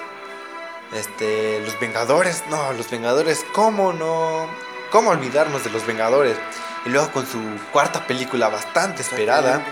este, 0.95 1.61
los 1.61 1.79
Vengadores, 1.81 2.45
no, 2.51 2.73
los 2.73 2.91
Vengadores, 2.91 3.45
¿cómo 3.53 3.93
no? 3.93 4.47
¿Cómo 4.91 5.11
olvidarnos 5.11 5.65
de 5.65 5.71
los 5.71 5.87
Vengadores? 5.87 6.37
Y 6.85 6.91
luego 6.91 7.11
con 7.11 7.27
su 7.27 7.41
cuarta 7.73 8.07
película 8.07 8.49
bastante 8.49 9.03
esperada, 9.03 9.65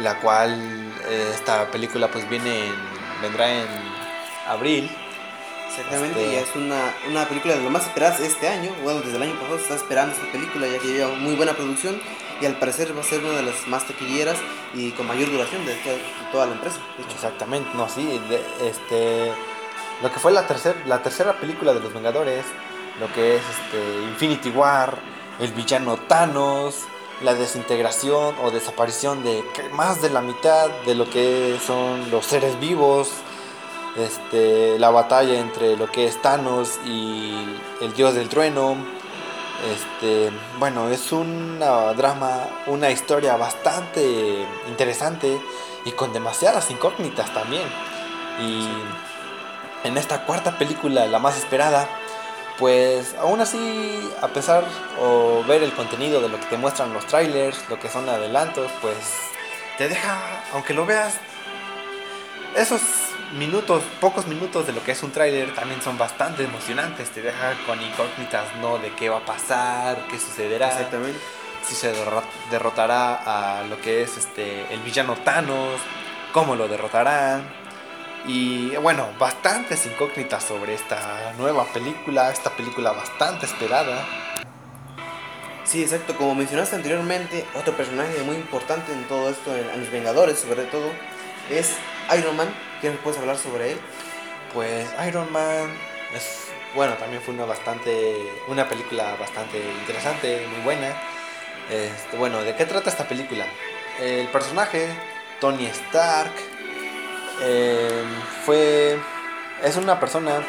la 0.00 0.18
cual 0.20 0.92
eh, 1.08 1.32
esta 1.34 1.70
película 1.70 2.10
pues 2.10 2.28
viene 2.28 2.72
vendrá 3.22 3.50
en 3.52 3.68
abril. 4.48 4.90
Exactamente, 5.68 6.20
este... 6.20 6.34
ya 6.34 6.40
es 6.40 6.56
una, 6.56 6.94
una 7.08 7.28
película 7.28 7.54
de 7.54 7.62
lo 7.62 7.70
más 7.70 7.86
esperadas 7.86 8.18
este 8.20 8.48
año. 8.48 8.72
Bueno, 8.82 9.00
desde 9.00 9.16
el 9.16 9.22
año 9.22 9.34
pasado 9.34 9.56
se 9.58 9.62
está 9.62 9.74
esperando 9.76 10.14
esta 10.14 10.32
película 10.32 10.66
ya 10.66 10.78
que 10.78 10.88
lleva 10.88 11.14
muy 11.14 11.36
buena 11.36 11.52
producción 11.54 12.00
y 12.40 12.46
al 12.46 12.56
parecer 12.58 12.96
va 12.96 13.02
a 13.02 13.04
ser 13.04 13.22
una 13.22 13.36
de 13.36 13.42
las 13.42 13.68
más 13.68 13.86
taquilleras 13.86 14.38
y 14.74 14.90
con 14.92 15.06
mayor 15.06 15.30
duración 15.30 15.64
de, 15.66 15.76
toda 16.32 16.46
la 16.46 16.54
empresa. 16.54 16.78
Exactamente, 17.14 17.70
no, 17.74 17.88
sí, 17.88 18.20
este, 18.62 19.32
lo 20.02 20.10
que 20.10 20.18
fue 20.18 20.32
la, 20.32 20.46
tercer, 20.46 20.76
la 20.86 21.02
tercera 21.02 21.38
película 21.38 21.74
de 21.74 21.80
los 21.80 21.92
Vengadores, 21.92 22.44
lo 22.98 23.12
que 23.12 23.36
es 23.36 23.42
este, 23.42 24.02
Infinity 24.04 24.50
War, 24.50 24.98
el 25.38 25.52
villano 25.52 25.96
Thanos, 25.96 26.86
la 27.22 27.34
desintegración 27.34 28.34
o 28.42 28.50
desaparición 28.50 29.22
de 29.22 29.44
más 29.72 30.00
de 30.00 30.10
la 30.10 30.22
mitad 30.22 30.68
de 30.86 30.94
lo 30.94 31.08
que 31.08 31.58
son 31.64 32.10
los 32.10 32.26
seres 32.26 32.58
vivos, 32.60 33.10
este, 33.96 34.78
la 34.78 34.90
batalla 34.90 35.38
entre 35.38 35.76
lo 35.76 35.90
que 35.90 36.06
es 36.06 36.20
Thanos 36.22 36.78
y 36.86 37.34
el 37.80 37.92
dios 37.94 38.14
del 38.14 38.28
trueno. 38.28 38.76
Este, 39.70 40.30
bueno, 40.58 40.88
es 40.88 41.12
una 41.12 41.92
drama, 41.92 42.48
una 42.66 42.90
historia 42.90 43.36
bastante 43.36 44.46
interesante 44.68 45.38
y 45.84 45.92
con 45.92 46.12
demasiadas 46.14 46.70
incógnitas 46.70 47.32
también. 47.34 47.68
Y 48.40 48.68
en 49.84 49.96
esta 49.96 50.24
cuarta 50.26 50.58
película, 50.58 51.06
la 51.06 51.18
más 51.18 51.36
esperada, 51.36 51.88
pues 52.58 53.14
aún 53.18 53.40
así, 53.40 54.10
a 54.20 54.28
pesar 54.28 54.64
o 55.00 55.42
ver 55.48 55.62
el 55.62 55.72
contenido 55.72 56.20
de 56.20 56.28
lo 56.28 56.38
que 56.38 56.46
te 56.46 56.56
muestran 56.56 56.92
los 56.92 57.06
trailers, 57.06 57.58
lo 57.68 57.78
que 57.78 57.88
son 57.88 58.08
adelantos, 58.08 58.70
pues 58.82 58.96
te 59.78 59.88
deja, 59.88 60.18
aunque 60.52 60.74
lo 60.74 60.84
veas, 60.84 61.14
esos 62.54 62.82
minutos, 63.38 63.82
pocos 64.00 64.26
minutos 64.26 64.66
de 64.66 64.72
lo 64.72 64.82
que 64.82 64.92
es 64.92 65.02
un 65.02 65.12
tráiler 65.12 65.54
también 65.54 65.80
son 65.80 65.96
bastante 65.96 66.44
emocionantes, 66.44 67.10
te 67.10 67.22
deja 67.22 67.54
con 67.66 67.80
incógnitas, 67.80 68.44
¿no? 68.60 68.78
De 68.78 68.92
qué 68.94 69.08
va 69.08 69.18
a 69.18 69.24
pasar, 69.24 70.06
qué 70.10 70.18
sucederá. 70.18 70.68
Exactamente. 70.68 71.18
Si 71.66 71.74
se 71.74 71.92
derrotará 72.50 73.60
a 73.60 73.62
lo 73.64 73.80
que 73.80 74.02
es 74.02 74.16
este 74.16 74.66
el 74.72 74.80
villano 74.80 75.14
Thanos, 75.24 75.80
cómo 76.32 76.56
lo 76.56 76.68
derrotarán 76.68 77.59
y 78.26 78.76
bueno, 78.76 79.08
bastantes 79.18 79.86
incógnitas 79.86 80.44
sobre 80.44 80.74
esta 80.74 81.32
nueva 81.38 81.64
película, 81.72 82.30
esta 82.30 82.50
película 82.50 82.92
bastante 82.92 83.46
esperada. 83.46 84.06
Sí, 85.64 85.82
exacto, 85.82 86.16
como 86.16 86.34
mencionaste 86.34 86.76
anteriormente, 86.76 87.44
otro 87.54 87.76
personaje 87.76 88.22
muy 88.24 88.36
importante 88.36 88.92
en 88.92 89.04
todo 89.04 89.30
esto, 89.30 89.56
en, 89.56 89.78
los 89.78 89.90
Vengadores 89.90 90.38
sobre 90.40 90.64
todo, 90.64 90.90
es 91.48 91.76
Iron 92.18 92.36
Man. 92.36 92.52
¿Qué 92.80 92.90
nos 92.90 92.98
puedes 93.00 93.18
hablar 93.20 93.36
sobre 93.36 93.72
él? 93.72 93.78
Pues 94.52 94.88
Iron 95.06 95.30
Man 95.32 95.72
es, 96.14 96.48
bueno, 96.74 96.94
también 96.94 97.22
fue 97.22 97.34
una 97.34 97.44
bastante, 97.44 98.16
una 98.48 98.68
película 98.68 99.14
bastante 99.16 99.58
interesante, 99.80 100.46
muy 100.52 100.60
buena. 100.62 100.88
Este, 101.70 102.16
bueno, 102.16 102.42
¿de 102.42 102.56
qué 102.56 102.66
trata 102.66 102.90
esta 102.90 103.06
película? 103.06 103.46
El 104.00 104.26
personaje, 104.28 104.88
Tony 105.40 105.66
Stark, 105.66 106.32
eh, 107.42 108.04
fue. 108.44 108.98
Es 109.62 109.76
una 109.76 110.00
persona 110.00 110.42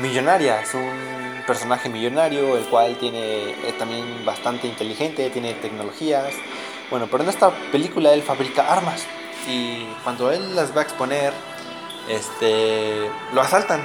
millonaria, 0.00 0.62
es 0.62 0.74
un 0.74 1.42
personaje 1.46 1.88
millonario, 1.88 2.56
el 2.56 2.64
cual 2.64 2.96
tiene 2.96 3.54
también 3.78 4.24
bastante 4.24 4.66
inteligente, 4.66 5.30
tiene 5.30 5.54
tecnologías. 5.54 6.32
Bueno, 6.90 7.08
pero 7.10 7.24
en 7.24 7.28
esta 7.30 7.50
película 7.70 8.12
él 8.12 8.22
fabrica 8.22 8.72
armas 8.72 9.06
y 9.46 9.84
cuando 10.02 10.30
él 10.32 10.54
las 10.54 10.74
va 10.74 10.80
a 10.80 10.84
exponer, 10.84 11.32
este, 12.08 13.10
lo 13.32 13.40
asaltan, 13.40 13.80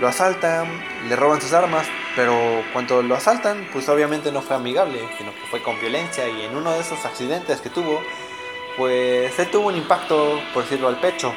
lo 0.00 0.08
asaltan, 0.08 0.66
le 1.08 1.16
roban 1.16 1.40
sus 1.40 1.52
armas, 1.52 1.86
pero 2.16 2.34
cuando 2.72 3.02
lo 3.02 3.14
asaltan, 3.14 3.68
pues 3.72 3.88
obviamente 3.88 4.32
no 4.32 4.42
fue 4.42 4.56
amigable, 4.56 5.00
sino 5.18 5.32
que 5.34 5.46
fue 5.50 5.62
con 5.62 5.78
violencia 5.80 6.28
y 6.28 6.42
en 6.42 6.56
uno 6.56 6.72
de 6.72 6.80
esos 6.80 7.04
accidentes 7.04 7.60
que 7.60 7.70
tuvo, 7.70 8.00
pues 8.76 9.38
él 9.38 9.50
tuvo 9.50 9.68
un 9.68 9.76
impacto, 9.76 10.40
por 10.54 10.64
decirlo, 10.64 10.88
al 10.88 11.00
pecho. 11.00 11.34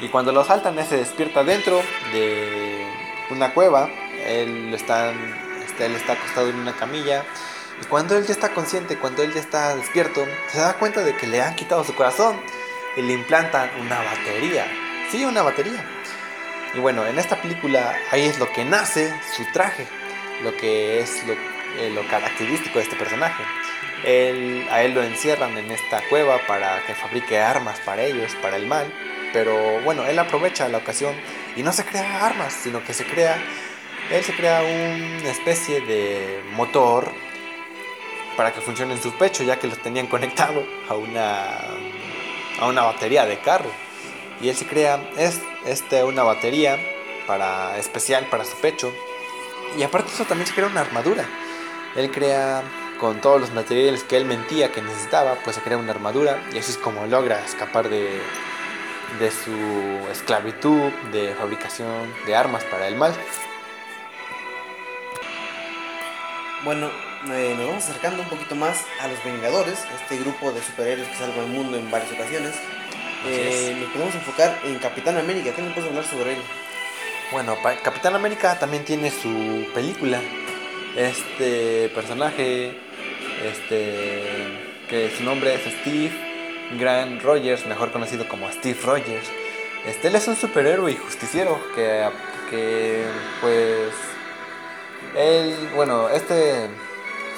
Y 0.00 0.08
cuando 0.08 0.32
lo 0.32 0.44
saltan, 0.44 0.78
él 0.78 0.86
se 0.86 0.96
despierta 0.96 1.42
dentro 1.44 1.80
de 2.12 2.86
una 3.30 3.52
cueva. 3.52 3.88
Él 4.26 4.72
está, 4.74 5.12
este, 5.64 5.86
él 5.86 5.94
está 5.94 6.12
acostado 6.12 6.48
en 6.48 6.56
una 6.56 6.72
camilla. 6.72 7.24
Y 7.82 7.86
cuando 7.86 8.16
él 8.16 8.26
ya 8.26 8.32
está 8.32 8.50
consciente, 8.50 8.98
cuando 8.98 9.22
él 9.22 9.32
ya 9.32 9.40
está 9.40 9.74
despierto, 9.76 10.24
se 10.48 10.58
da 10.58 10.74
cuenta 10.74 11.02
de 11.02 11.16
que 11.16 11.26
le 11.26 11.42
han 11.42 11.54
quitado 11.54 11.84
su 11.84 11.94
corazón 11.94 12.40
y 12.96 13.02
le 13.02 13.12
implantan 13.12 13.70
una 13.80 13.98
batería. 14.02 14.66
Sí, 15.10 15.24
una 15.24 15.42
batería. 15.42 15.84
Y 16.74 16.80
bueno, 16.80 17.06
en 17.06 17.18
esta 17.18 17.40
película 17.40 17.96
ahí 18.10 18.26
es 18.26 18.38
lo 18.38 18.50
que 18.52 18.64
nace 18.64 19.12
su 19.36 19.44
traje, 19.52 19.86
lo 20.42 20.54
que 20.56 21.00
es 21.00 21.26
lo, 21.26 21.32
eh, 21.32 21.90
lo 21.94 22.06
característico 22.08 22.78
de 22.78 22.84
este 22.84 22.96
personaje. 22.96 23.42
Él, 24.04 24.66
a 24.70 24.82
él 24.82 24.94
lo 24.94 25.02
encierran 25.02 25.56
en 25.58 25.70
esta 25.70 26.00
cueva 26.08 26.38
para 26.46 26.84
que 26.86 26.94
fabrique 26.94 27.38
armas 27.38 27.80
para 27.80 28.02
ellos, 28.02 28.34
para 28.40 28.56
el 28.56 28.66
mal. 28.66 28.92
Pero 29.32 29.80
bueno, 29.82 30.06
él 30.06 30.18
aprovecha 30.18 30.68
la 30.68 30.78
ocasión 30.78 31.14
y 31.56 31.62
no 31.62 31.72
se 31.72 31.84
crea 31.84 32.24
armas, 32.24 32.52
sino 32.52 32.82
que 32.84 32.94
se 32.94 33.04
crea, 33.04 33.36
él 34.10 34.24
se 34.24 34.34
crea 34.34 34.62
una 34.62 35.30
especie 35.30 35.80
de 35.80 36.42
motor 36.52 37.12
para 38.36 38.52
que 38.52 38.60
funcione 38.60 38.94
en 38.94 39.02
su 39.02 39.12
pecho, 39.12 39.42
ya 39.42 39.58
que 39.58 39.66
los 39.66 39.78
tenían 39.82 40.06
conectado 40.14 40.64
a 40.88 40.94
una, 40.94 41.58
a 42.60 42.66
una 42.66 42.82
batería 42.82 43.26
de 43.26 43.38
carro. 43.38 43.70
Y 44.40 44.48
él 44.48 44.56
se 44.56 44.66
crea 44.66 45.00
es, 45.16 45.40
este, 45.66 46.04
una 46.04 46.22
batería 46.22 46.78
para, 47.26 47.76
especial 47.78 48.26
para 48.26 48.44
su 48.44 48.56
pecho. 48.58 48.92
Y 49.76 49.82
aparte 49.82 50.12
eso 50.12 50.24
también 50.24 50.46
se 50.46 50.54
crea 50.54 50.68
una 50.68 50.80
armadura. 50.80 51.28
Él 51.96 52.10
crea 52.10 52.62
con 52.98 53.20
todos 53.20 53.40
los 53.40 53.52
materiales 53.52 54.04
que 54.04 54.16
él 54.16 54.24
mentía 54.24 54.72
que 54.72 54.82
necesitaba, 54.82 55.36
pues 55.44 55.56
se 55.56 55.62
crea 55.62 55.78
una 55.78 55.92
armadura 55.92 56.42
y 56.52 56.58
así 56.58 56.72
es 56.72 56.78
como 56.78 57.06
logra 57.06 57.44
escapar 57.44 57.88
de, 57.88 58.20
de 59.18 59.30
su 59.30 60.10
esclavitud 60.10 60.92
de 61.12 61.34
fabricación 61.34 62.12
de 62.26 62.36
armas 62.36 62.64
para 62.64 62.88
el 62.88 62.96
mal. 62.96 63.14
Bueno, 66.64 66.90
eh, 67.32 67.54
nos 67.56 67.66
vamos 67.68 67.84
acercando 67.84 68.22
un 68.22 68.28
poquito 68.28 68.54
más 68.54 68.84
a 69.00 69.08
los 69.08 69.22
Vengadores, 69.24 69.78
este 70.00 70.18
grupo 70.18 70.52
de 70.52 70.62
superhéroes 70.62 71.08
que 71.08 71.16
salva 71.16 71.42
al 71.42 71.48
mundo 71.48 71.76
en 71.76 71.90
varias 71.90 72.12
ocasiones. 72.12 72.54
Eh, 73.26 73.76
nos 73.80 73.90
podemos 73.90 74.14
enfocar 74.14 74.58
en 74.64 74.78
Capitán 74.78 75.16
América. 75.18 75.52
¿Qué 75.54 75.62
nos 75.62 75.72
puedes 75.72 75.88
hablar 75.88 76.04
sobre 76.04 76.34
él? 76.34 76.38
Bueno, 77.30 77.56
Capitán 77.82 78.14
América 78.14 78.58
también 78.58 78.84
tiene 78.84 79.10
su 79.10 79.66
película. 79.74 80.20
Este 80.96 81.90
personaje 81.94 82.78
este, 83.44 84.22
que 84.88 85.10
su 85.16 85.24
nombre 85.24 85.54
es 85.54 85.62
Steve 85.80 86.12
Grant 86.78 87.22
Rogers, 87.22 87.66
mejor 87.66 87.92
conocido 87.92 88.28
como 88.28 88.50
Steve 88.52 88.78
Rogers. 88.84 89.30
Este, 89.86 90.08
él 90.08 90.16
es 90.16 90.28
un 90.28 90.36
superhéroe 90.36 90.92
y 90.92 90.96
justiciero 90.96 91.58
que, 91.74 92.08
que 92.50 93.04
pues, 93.40 93.92
él, 95.16 95.54
bueno, 95.74 96.08
este 96.08 96.68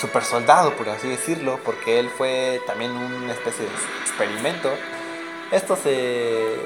super 0.01 0.25
soldado, 0.25 0.73
por 0.75 0.89
así 0.89 1.09
decirlo, 1.09 1.61
porque 1.65 1.99
él 1.99 2.09
fue 2.09 2.61
también 2.67 2.91
una 2.93 3.33
especie 3.33 3.65
de 3.65 3.71
experimento. 4.03 4.71
Esto 5.53 5.77
se, 5.77 6.57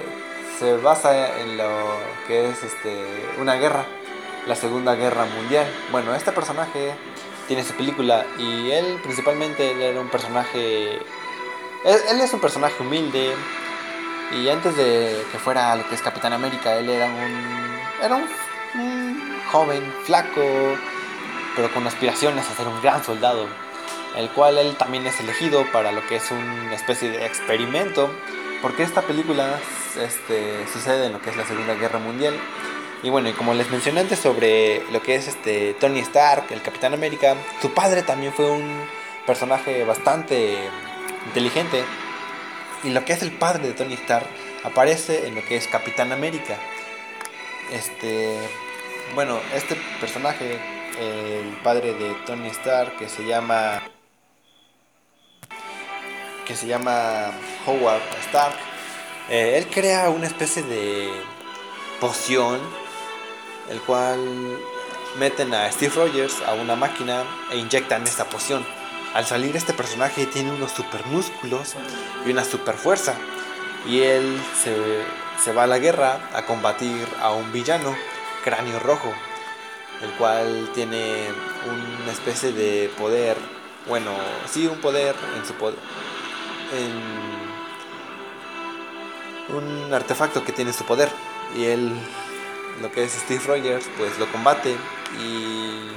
se 0.59 0.77
basa 0.77 1.41
en 1.41 1.57
lo 1.57 1.99
que 2.27 2.49
es 2.49 2.63
este, 2.63 2.97
una 3.39 3.55
guerra, 3.55 3.85
la 4.47 4.55
Segunda 4.55 4.95
Guerra 4.95 5.25
Mundial. 5.25 5.67
Bueno, 5.91 6.15
este 6.15 6.33
personaje 6.33 6.95
tiene 7.47 7.65
su 7.65 7.75
película 7.75 8.25
y 8.39 8.71
él 8.71 8.99
principalmente 9.03 9.73
él 9.73 9.83
era 9.83 10.01
un 10.01 10.09
personaje... 10.09 10.99
Él, 11.85 12.21
es 12.21 12.33
un 12.33 12.41
personaje 12.41 12.83
humilde 12.83 13.33
y 14.33 14.49
antes 14.49 14.77
de 14.77 15.23
que 15.31 15.39
fuera 15.39 15.77
lo 15.77 15.87
que 15.89 15.95
es 15.95 16.03
Capitán 16.03 16.33
América, 16.33 16.77
él 16.77 16.89
era 16.89 17.07
un... 17.07 17.75
Era 18.03 18.17
un, 18.17 18.27
un 18.81 19.41
joven, 19.51 19.93
flaco, 20.05 20.43
pero 21.55 21.73
con 21.73 21.87
aspiraciones 21.87 22.49
a 22.51 22.57
ser 22.57 22.67
un 22.67 22.81
gran 22.83 23.05
soldado, 23.05 23.47
el 24.17 24.29
cual 24.31 24.59
él 24.59 24.77
también 24.77 25.07
es 25.07 25.21
elegido 25.21 25.65
para 25.73 25.93
lo 25.93 26.05
que 26.07 26.17
es 26.17 26.31
una 26.31 26.75
especie 26.75 27.11
de 27.11 27.25
experimento, 27.25 28.11
porque 28.63 28.83
esta 28.83 29.03
película 29.03 29.59
este, 30.01 30.67
sucede 30.73 31.07
en 31.07 31.13
lo 31.13 31.21
que 31.21 31.31
es 31.31 31.37
la 31.37 31.47
Segunda 31.47 31.75
Guerra 31.75 31.99
Mundial. 31.99 32.35
Y 33.05 33.11
bueno, 33.11 33.29
y 33.29 33.35
como 33.35 33.53
les 33.53 33.71
mencioné 33.71 34.01
antes 34.01 34.19
sobre 34.19 34.83
lo 34.91 35.03
que 35.03 35.15
es 35.15 35.29
este 35.29 35.75
Tony 35.75 36.01
Stark, 36.01 36.47
el 36.51 36.63
Capitán 36.63 36.95
América, 36.95 37.37
su 37.61 37.75
padre 37.75 38.03
también 38.03 38.33
fue 38.33 38.51
un 38.51 38.65
personaje 39.27 39.85
bastante 39.85 40.57
inteligente. 41.27 41.85
Y 42.83 42.89
lo 42.89 43.05
que 43.05 43.13
es 43.13 43.21
el 43.21 43.33
padre 43.33 43.69
de 43.69 43.75
Tony 43.75 43.93
Stark 43.93 44.27
aparece 44.63 45.29
en 45.29 45.35
lo 45.35 45.45
que 45.45 45.57
es 45.57 45.69
Capitán 45.69 46.13
América. 46.13 46.57
Este, 47.71 48.39
bueno, 49.15 49.39
este 49.55 49.77
personaje 50.01 50.59
el 50.99 51.59
padre 51.63 51.93
de 51.93 52.15
Tony 52.25 52.49
Stark 52.49 52.97
que 52.97 53.11
se 53.11 53.27
llama 53.27 53.83
que 56.47 56.55
se 56.55 56.67
llama 56.69 57.33
Howard 57.67 58.01
Stark 58.29 58.55
eh, 59.29 59.59
él 59.59 59.67
crea 59.67 60.09
una 60.11 60.27
especie 60.27 60.63
de 60.63 61.11
poción 62.01 62.61
el 63.69 63.81
cual 63.81 64.19
meten 65.19 65.55
a 65.55 65.71
Steve 65.71 65.95
Rogers 65.95 66.43
a 66.43 66.55
una 66.55 66.77
máquina 66.77 67.25
e 67.51 67.59
inyectan 67.59 68.05
esta 68.05 68.25
poción. 68.25 68.65
Al 69.15 69.27
salir 69.27 69.57
este 69.57 69.73
personaje 69.73 70.27
tiene 70.27 70.51
unos 70.51 70.73
super 70.73 71.07
músculos 71.07 71.75
y 72.27 72.31
una 72.31 72.45
super 72.45 72.75
fuerza 72.75 73.15
y 73.87 74.01
él 74.01 74.41
se, 74.63 74.75
se 75.43 75.53
va 75.53 75.65
a 75.65 75.67
la 75.67 75.79
guerra 75.79 76.31
a 76.35 76.47
combatir 76.47 77.07
a 77.21 77.33
un 77.33 77.53
villano 77.53 77.95
cráneo 78.43 78.81
rojo 78.81 79.13
el 80.03 80.11
cual 80.13 80.71
tiene 80.75 81.29
una 82.03 82.13
especie 82.13 82.53
de 82.53 82.91
poder, 82.99 83.37
bueno, 83.89 84.11
sí, 84.51 84.67
un 84.67 84.81
poder 84.81 85.15
en 85.37 85.47
su 85.47 85.55
poder, 85.55 85.79
en 86.77 87.15
un 89.57 89.95
artefacto 89.95 90.45
que 90.45 90.53
tiene 90.53 90.73
su 90.73 90.85
poder 90.85 91.09
y 91.57 91.65
él, 91.65 91.93
lo 92.83 92.91
que 92.91 93.05
es 93.05 93.13
Steve 93.13 93.43
Rogers, 93.47 93.87
pues 93.97 94.19
lo 94.19 94.31
combate 94.31 94.77
y 95.21 95.91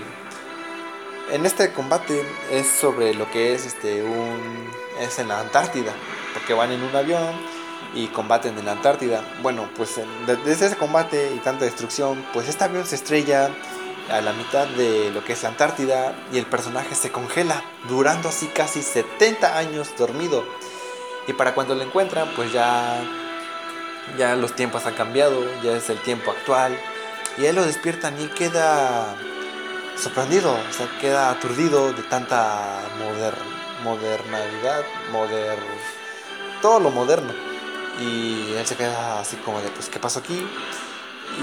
en 1.31 1.45
este 1.45 1.73
combate 1.73 2.23
es 2.51 2.67
sobre 2.67 3.13
lo 3.13 3.29
que 3.31 3.53
es 3.53 3.65
este 3.65 4.03
un 4.03 4.69
es 4.99 5.19
en 5.19 5.27
la 5.27 5.39
Antártida, 5.39 5.91
porque 6.33 6.53
van 6.53 6.71
en 6.71 6.81
un 6.81 6.95
avión 6.95 7.35
y 7.93 8.07
combaten 8.07 8.57
en 8.57 8.65
la 8.65 8.73
Antártida. 8.73 9.23
Bueno, 9.41 9.69
pues 9.75 9.99
desde 10.25 10.67
ese 10.67 10.75
combate 10.75 11.33
y 11.35 11.39
tanta 11.39 11.65
destrucción, 11.65 12.25
pues 12.33 12.47
este 12.47 12.63
avión 12.63 12.85
se 12.85 12.95
estrella 12.95 13.49
a 14.09 14.21
la 14.21 14.33
mitad 14.33 14.67
de 14.67 15.11
lo 15.11 15.23
que 15.23 15.33
es 15.33 15.43
la 15.43 15.49
Antártida 15.49 16.15
y 16.31 16.37
el 16.37 16.45
personaje 16.45 16.95
se 16.95 17.11
congela, 17.11 17.61
durando 17.89 18.29
así 18.29 18.47
casi 18.47 18.81
70 18.81 19.57
años 19.57 19.89
dormido. 19.97 20.43
Y 21.27 21.33
para 21.33 21.53
cuando 21.53 21.75
lo 21.75 21.83
encuentran, 21.83 22.29
pues 22.35 22.53
ya, 22.53 23.01
ya 24.17 24.35
los 24.35 24.53
tiempos 24.53 24.85
han 24.85 24.95
cambiado, 24.95 25.43
ya 25.63 25.75
es 25.77 25.89
el 25.89 25.99
tiempo 25.99 26.31
actual. 26.31 26.77
Y 27.37 27.45
él 27.45 27.55
lo 27.55 27.65
despiertan 27.65 28.19
y 28.19 28.27
queda 28.27 29.15
sorprendido, 29.95 30.53
o 30.53 30.73
sea, 30.73 30.87
queda 30.99 31.31
aturdido 31.31 31.93
de 31.93 32.03
tanta 32.03 32.81
moder 32.99 33.33
modernidad, 33.83 34.83
moder 35.11 35.59
todo 36.61 36.79
lo 36.79 36.89
moderno. 36.89 37.33
Y 37.99 38.53
él 38.55 38.65
se 38.65 38.75
queda 38.75 39.19
así 39.19 39.37
como 39.37 39.61
de, 39.61 39.69
pues, 39.69 39.89
¿qué 39.89 39.99
pasó 39.99 40.19
aquí? 40.19 40.45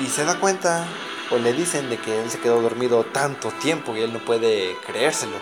Y 0.02 0.06
se 0.06 0.24
da 0.24 0.38
cuenta 0.38 0.84
o 1.30 1.38
le 1.38 1.52
dicen 1.52 1.90
de 1.90 1.98
que 1.98 2.20
él 2.22 2.30
se 2.30 2.38
quedó 2.38 2.60
dormido 2.60 3.04
tanto 3.04 3.50
tiempo 3.50 3.96
y 3.96 4.02
él 4.02 4.12
no 4.12 4.18
puede 4.20 4.76
creérselo. 4.86 5.36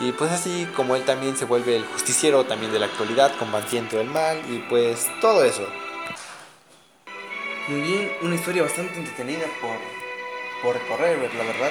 Y 0.00 0.12
pues 0.12 0.32
así 0.32 0.66
como 0.74 0.96
él 0.96 1.04
también 1.04 1.36
se 1.36 1.44
vuelve 1.44 1.76
el 1.76 1.84
justiciero 1.84 2.44
también 2.44 2.72
de 2.72 2.78
la 2.78 2.86
actualidad, 2.86 3.32
combatiendo 3.38 4.00
el 4.00 4.08
mal 4.08 4.38
y 4.50 4.60
pues 4.60 5.06
todo 5.20 5.44
eso. 5.44 5.66
Muy 7.68 7.80
bien, 7.80 8.12
una 8.22 8.34
historia 8.34 8.62
bastante 8.62 8.98
entretenida 8.98 9.46
por, 9.60 9.76
por 10.62 10.80
recorrer, 10.82 11.18
la 11.34 11.44
verdad. 11.44 11.70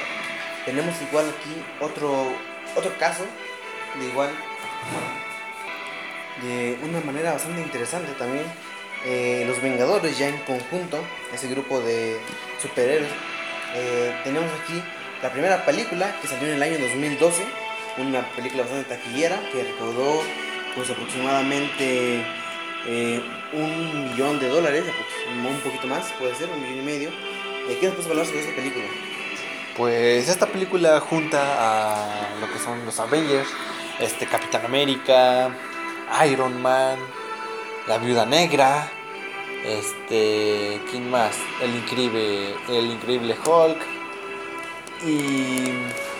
Tenemos 0.65 0.95
igual 1.01 1.25
aquí 1.29 1.61
otro, 1.81 2.33
otro 2.75 2.97
caso 2.97 3.25
de 3.99 4.05
igual, 4.07 4.29
de 6.41 6.77
una 6.83 7.01
manera 7.01 7.33
bastante 7.33 7.61
interesante 7.61 8.13
también 8.13 8.45
eh, 9.05 9.43
los 9.47 9.61
Vengadores 9.61 10.17
ya 10.17 10.29
en 10.29 10.37
conjunto, 10.39 11.03
ese 11.33 11.47
grupo 11.47 11.81
de 11.81 12.17
superhéroes. 12.61 13.11
Eh, 13.75 14.15
tenemos 14.23 14.49
aquí 14.63 14.81
la 15.21 15.31
primera 15.31 15.65
película 15.65 16.15
que 16.21 16.27
salió 16.27 16.47
en 16.49 16.55
el 16.55 16.63
año 16.63 16.77
2012, 16.79 17.43
una 17.97 18.27
película 18.35 18.63
bastante 18.63 18.95
taquillera 18.95 19.41
que 19.51 19.63
recaudó 19.63 20.21
pues 20.75 20.89
aproximadamente 20.89 22.23
eh, 22.87 23.21
un 23.53 24.11
millón 24.11 24.39
de 24.39 24.49
dólares, 24.49 24.83
un 25.27 25.59
poquito 25.59 25.87
más, 25.87 26.11
puede 26.13 26.35
ser, 26.35 26.49
un 26.49 26.61
millón 26.61 26.79
y 26.79 26.81
medio. 26.81 27.09
¿Qué 27.79 27.85
nos 27.85 27.95
puedes 27.95 28.09
hablar 28.09 28.25
sobre 28.25 28.41
esta 28.41 28.55
película? 28.55 28.85
Pues 29.77 30.27
esta 30.27 30.47
película 30.47 30.99
junta 30.99 31.39
a 31.41 32.39
lo 32.39 32.51
que 32.51 32.59
son 32.59 32.85
los 32.85 32.99
Avengers, 32.99 33.47
este 33.99 34.25
Capitán 34.25 34.65
América, 34.65 35.55
Iron 36.29 36.61
Man, 36.61 36.97
la 37.87 37.97
Viuda 37.97 38.25
Negra, 38.25 38.91
este, 39.65 40.81
¿quién 40.89 41.09
más? 41.09 41.35
El 41.61 41.75
increíble, 41.75 42.55
el 42.69 42.91
increíble 42.91 43.35
Hulk 43.45 43.77
y 45.05 45.71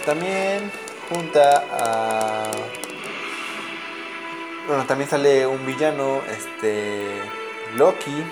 también 0.06 0.72
junta 1.10 1.64
a 1.72 2.52
bueno, 4.72 4.86
también 4.86 5.10
sale 5.10 5.46
un 5.46 5.66
villano, 5.66 6.22
este 6.30 7.22
Loki, 7.76 8.24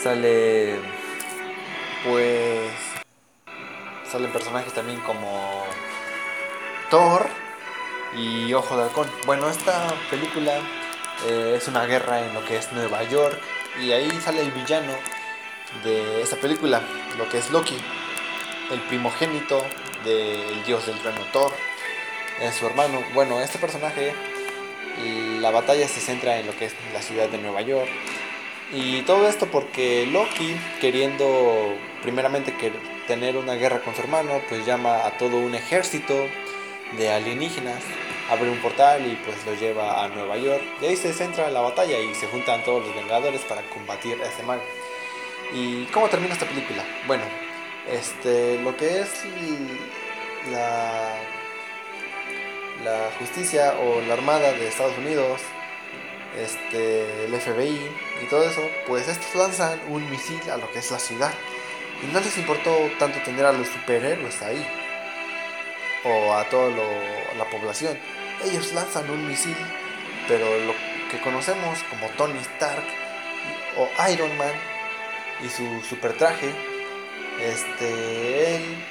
sale 0.00 0.78
pues 2.04 2.70
salen 4.08 4.30
personajes 4.30 4.72
también 4.72 5.00
como 5.00 5.64
Thor 6.88 7.26
y 8.16 8.52
Ojo 8.54 8.76
de 8.76 8.84
Halcón. 8.84 9.10
Bueno, 9.26 9.50
esta 9.50 9.92
película 10.08 10.52
eh, 11.26 11.54
es 11.56 11.66
una 11.66 11.84
guerra 11.84 12.24
en 12.24 12.32
lo 12.32 12.44
que 12.44 12.56
es 12.56 12.70
Nueva 12.70 13.02
York 13.02 13.36
y 13.82 13.90
ahí 13.90 14.08
sale 14.20 14.40
el 14.40 14.52
villano 14.52 14.92
de 15.82 16.22
esta 16.22 16.36
película, 16.36 16.80
lo 17.18 17.28
que 17.28 17.38
es 17.38 17.50
Loki, 17.50 17.76
el 18.70 18.80
primogénito 18.82 19.64
del 20.04 20.62
dios 20.62 20.86
del 20.86 20.96
trueno 21.00 21.22
Thor, 21.32 21.52
es 22.40 22.54
su 22.54 22.68
hermano. 22.68 23.02
Bueno, 23.14 23.40
este 23.40 23.58
personaje, 23.58 24.14
la 25.40 25.50
batalla 25.50 25.86
se 25.88 26.00
centra 26.00 26.38
en 26.38 26.46
lo 26.46 26.56
que 26.56 26.66
es 26.66 26.74
la 26.92 27.02
ciudad 27.02 27.28
de 27.28 27.38
Nueva 27.38 27.62
York. 27.62 27.88
Y 28.72 29.02
todo 29.02 29.28
esto 29.28 29.46
porque 29.46 30.06
Loki, 30.06 30.56
queriendo 30.80 31.76
primeramente 32.02 32.54
tener 33.06 33.36
una 33.36 33.54
guerra 33.54 33.80
con 33.80 33.94
su 33.94 34.00
hermano, 34.00 34.40
pues 34.48 34.64
llama 34.66 35.06
a 35.06 35.18
todo 35.18 35.36
un 35.36 35.54
ejército 35.54 36.26
de 36.96 37.10
alienígenas 37.10 37.82
abre 38.30 38.50
un 38.50 38.58
portal 38.58 39.06
y 39.06 39.16
pues 39.16 39.44
lo 39.46 39.54
lleva 39.54 40.04
a 40.04 40.08
Nueva 40.08 40.36
York. 40.36 40.62
Y 40.80 40.86
ahí 40.86 40.96
se 40.96 41.12
centra 41.12 41.50
la 41.50 41.60
batalla 41.60 41.98
y 41.98 42.14
se 42.14 42.26
juntan 42.26 42.64
todos 42.64 42.86
los 42.86 42.94
Vengadores 42.94 43.42
para 43.42 43.62
combatir 43.70 44.20
a 44.22 44.26
ese 44.26 44.42
mal. 44.42 44.60
¿Y 45.52 45.84
cómo 45.86 46.08
termina 46.08 46.32
esta 46.32 46.46
película? 46.46 46.82
Bueno, 47.06 47.24
este, 47.90 48.60
lo 48.62 48.76
que 48.76 49.00
es 49.00 49.24
la, 50.50 51.14
la 52.84 53.10
justicia 53.18 53.74
o 53.80 54.00
la 54.02 54.14
armada 54.14 54.52
de 54.52 54.68
Estados 54.68 54.96
Unidos, 54.98 55.40
este, 56.36 57.24
el 57.24 57.34
FBI 57.40 57.90
y 58.22 58.26
todo 58.28 58.44
eso, 58.44 58.60
pues 58.86 59.08
estos 59.08 59.34
lanzan 59.34 59.80
un 59.88 60.08
misil 60.10 60.40
a 60.50 60.58
lo 60.58 60.70
que 60.70 60.80
es 60.80 60.90
la 60.90 60.98
ciudad. 60.98 61.32
Y 62.02 62.12
no 62.12 62.20
les 62.20 62.36
importó 62.36 62.76
tanto 62.98 63.18
tener 63.22 63.46
a 63.46 63.52
los 63.52 63.68
superhéroes 63.68 64.42
ahí 64.42 64.66
o 66.04 66.34
a 66.34 66.44
toda 66.50 66.70
la 67.38 67.44
población. 67.50 67.98
Ellos 68.44 68.72
lanzan 68.74 69.08
un 69.08 69.26
misil, 69.26 69.56
pero 70.28 70.44
lo 70.58 70.74
que 71.10 71.20
conocemos 71.22 71.82
como 71.84 72.08
Tony 72.10 72.38
Stark 72.38 72.84
o 73.78 73.88
Iron 74.12 74.36
Man 74.36 74.52
y 75.42 75.48
su 75.48 75.82
super 75.88 76.12
traje, 76.16 76.52
este, 77.40 78.56
él 78.56 78.84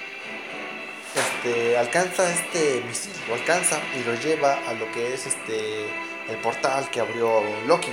alcanza 1.78 2.30
este 2.32 2.82
misil, 2.88 3.14
lo 3.28 3.36
alcanza 3.36 3.80
y 4.00 4.04
lo 4.04 4.16
lleva 4.16 4.54
a 4.68 4.74
lo 4.74 4.92
que 4.92 5.14
es 5.14 5.28
este, 5.28 5.86
el 6.30 6.38
portal 6.42 6.90
que 6.90 7.00
abrió 7.00 7.42
Loki. 7.68 7.92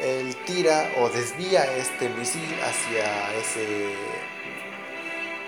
Él 0.00 0.34
tira 0.46 0.90
o 0.98 1.08
desvía 1.08 1.64
este 1.76 2.08
misil 2.08 2.54
hacia 2.62 3.34
ese, 3.34 3.94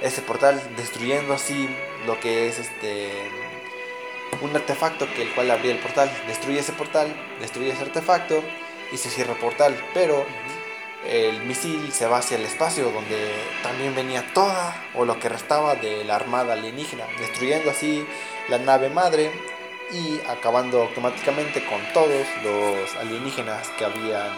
ese 0.03 0.23
portal, 0.23 0.61
destruyendo 0.77 1.35
así 1.35 1.69
lo 2.07 2.19
que 2.21 2.49
es 2.49 2.59
este 2.59 3.11
un 4.41 4.57
artefacto 4.57 5.07
que 5.15 5.23
el 5.23 5.35
cual 5.35 5.51
abría 5.51 5.73
el 5.73 5.79
portal. 5.79 6.11
Destruye 6.27 6.61
ese 6.61 6.73
portal, 6.73 7.15
destruye 7.41 7.71
ese 7.71 7.83
artefacto 7.83 8.43
y 8.91 8.97
se 8.97 9.11
cierra 9.11 9.33
el 9.33 9.39
portal. 9.39 9.77
Pero 9.95 10.25
el 11.09 11.43
misil 11.43 11.93
se 11.93 12.07
va 12.07 12.19
hacia 12.19 12.37
el 12.37 12.45
espacio 12.45 12.91
donde 12.91 13.33
también 13.63 13.95
venía 13.95 14.25
toda 14.33 14.75
o 14.95 15.05
lo 15.05 15.19
que 15.19 15.29
restaba 15.29 15.75
de 15.75 16.05
la 16.05 16.17
armada 16.17 16.53
alienígena, 16.53 17.05
destruyendo 17.19 17.71
así 17.71 18.07
la 18.49 18.59
nave 18.59 18.89
madre 18.89 19.33
y 19.91 20.21
acabando 20.29 20.83
automáticamente 20.83 21.65
con 21.65 21.81
todos 21.93 22.27
los 22.43 22.97
alienígenas 22.97 23.69
que 23.79 23.85
habían 23.85 24.31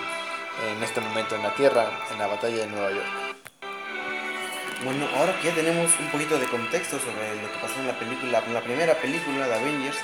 en 0.71 0.83
este 0.83 1.01
momento 1.01 1.37
en 1.37 1.43
la 1.43 1.55
Tierra 1.55 1.91
en 2.11 2.19
la 2.19 2.27
batalla 2.27 2.57
de 2.57 2.67
Nueva 2.67 2.91
York. 2.91 3.35
Bueno, 4.85 5.07
ahora 5.17 5.35
que 5.41 5.49
ya 5.49 5.55
tenemos 5.55 5.91
un 5.99 6.09
poquito 6.09 6.39
de 6.39 6.47
contexto 6.47 6.99
sobre 6.99 7.35
lo 7.41 7.53
que 7.53 7.59
pasó 7.61 7.81
en 7.81 7.87
la 7.87 7.99
película, 7.99 8.43
en 8.47 8.55
la 8.55 8.61
primera 8.61 8.95
película 8.95 9.49
de 9.49 9.55
Avengers, 9.55 9.97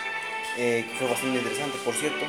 eh, 0.57 0.87
que 0.89 0.99
fue 0.99 1.09
bastante 1.09 1.39
interesante, 1.39 1.79
por 1.85 1.95
cierto, 1.95 2.25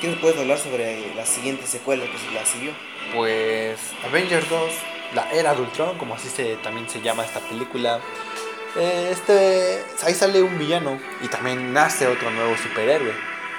¿qué 0.00 0.08
nos 0.08 0.18
puedes 0.18 0.38
hablar 0.38 0.58
sobre 0.58 1.14
la 1.14 1.24
siguiente 1.26 1.66
secuela 1.66 2.04
que 2.04 2.18
se 2.18 2.30
la 2.32 2.44
siguió? 2.44 2.72
Pues 3.14 3.78
Avengers 4.04 4.48
2, 4.48 4.72
la 5.14 5.30
era 5.32 5.54
de 5.54 5.62
Ultron, 5.62 5.96
como 5.98 6.14
así 6.14 6.28
se, 6.28 6.56
también 6.56 6.88
se 6.88 7.00
llama 7.00 7.24
esta 7.24 7.40
película. 7.40 8.00
eh, 8.76 9.08
Este, 9.12 9.82
ahí 10.04 10.14
sale 10.14 10.42
un 10.42 10.58
villano 10.58 10.98
y 11.22 11.28
también 11.28 11.72
nace 11.72 12.06
otro 12.06 12.30
nuevo 12.30 12.56
superhéroe. 12.56 13.12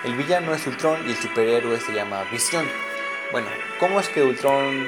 El 0.04 0.16
villano 0.16 0.54
es 0.54 0.66
Ultron 0.68 1.08
y 1.08 1.12
el 1.12 1.18
superhéroe 1.18 1.80
se 1.80 1.92
llama 1.94 2.24
Visión. 2.32 2.68
Bueno, 3.32 3.48
¿cómo 3.80 4.00
es 4.00 4.08
que 4.10 4.24
Ultron 4.24 4.88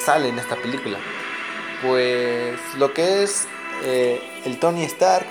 sale 0.00 0.28
en 0.28 0.38
esta 0.38 0.56
película? 0.56 0.98
Pues 1.82 2.58
lo 2.76 2.92
que 2.92 3.22
es 3.22 3.46
eh, 3.84 4.20
el 4.44 4.58
Tony 4.58 4.84
Stark 4.84 5.26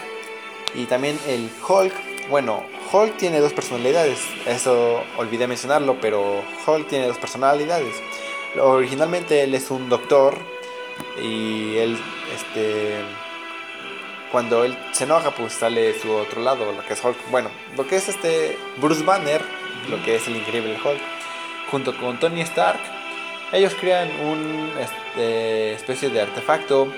y 0.73 0.85
también 0.85 1.19
el 1.27 1.49
Hulk. 1.67 1.93
Bueno, 2.29 2.63
Hulk 2.91 3.15
tiene 3.17 3.39
dos 3.39 3.53
personalidades. 3.53 4.19
Eso 4.45 5.01
olvidé 5.17 5.47
mencionarlo, 5.47 5.97
pero 6.01 6.43
Hulk 6.65 6.87
tiene 6.87 7.07
dos 7.07 7.17
personalidades. 7.17 7.95
Originalmente 8.61 9.43
él 9.43 9.55
es 9.55 9.71
un 9.71 9.87
doctor 9.87 10.37
y 11.21 11.77
él, 11.77 11.97
este, 12.35 12.97
cuando 14.31 14.65
él 14.65 14.77
se 14.91 15.05
enoja, 15.05 15.31
pues 15.31 15.53
sale 15.53 15.97
su 15.99 16.11
otro 16.11 16.41
lado, 16.41 16.71
lo 16.71 16.85
que 16.85 16.93
es 16.93 17.03
Hulk. 17.03 17.29
Bueno, 17.31 17.49
lo 17.77 17.87
que 17.87 17.95
es 17.95 18.09
este 18.09 18.57
Bruce 18.77 19.03
Banner, 19.03 19.41
lo 19.89 20.03
que 20.03 20.15
es 20.15 20.27
el 20.27 20.35
increíble 20.35 20.77
Hulk, 20.83 21.01
junto 21.71 21.97
con 21.97 22.19
Tony 22.19 22.41
Stark, 22.41 22.79
ellos 23.53 23.73
crean 23.79 24.09
un 24.25 24.69
este, 24.81 25.73
especie 25.73 26.09
de 26.09 26.21
artefacto 26.21 26.91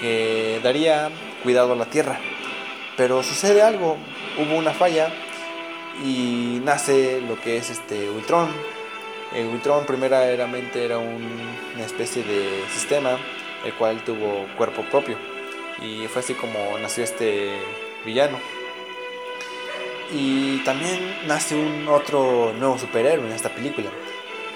que 0.00 0.58
daría 0.62 1.10
cuidado 1.44 1.74
a 1.74 1.76
la 1.76 1.86
Tierra. 1.86 2.18
Pero 2.96 3.22
sucede 3.22 3.62
algo, 3.62 3.96
hubo 4.42 4.56
una 4.56 4.72
falla 4.72 5.12
y 6.04 6.60
nace 6.64 7.20
lo 7.20 7.40
que 7.40 7.56
es 7.56 7.70
este 7.70 8.08
Ultron. 8.10 8.48
El 9.34 9.46
Ultron 9.46 9.86
primeramente 9.86 10.84
era 10.84 10.98
un- 10.98 11.56
una 11.74 11.84
especie 11.84 12.22
de 12.24 12.64
sistema 12.72 13.18
el 13.64 13.74
cual 13.74 14.02
tuvo 14.04 14.46
cuerpo 14.56 14.82
propio 14.90 15.16
y 15.82 16.06
fue 16.08 16.20
así 16.20 16.34
como 16.34 16.78
nació 16.78 17.04
este 17.04 17.50
villano. 18.04 18.38
Y 20.12 20.58
también 20.64 20.98
nace 21.26 21.54
un 21.54 21.86
otro 21.88 22.52
nuevo 22.58 22.78
superhéroe 22.78 23.26
en 23.26 23.32
esta 23.32 23.50
película. 23.50 23.88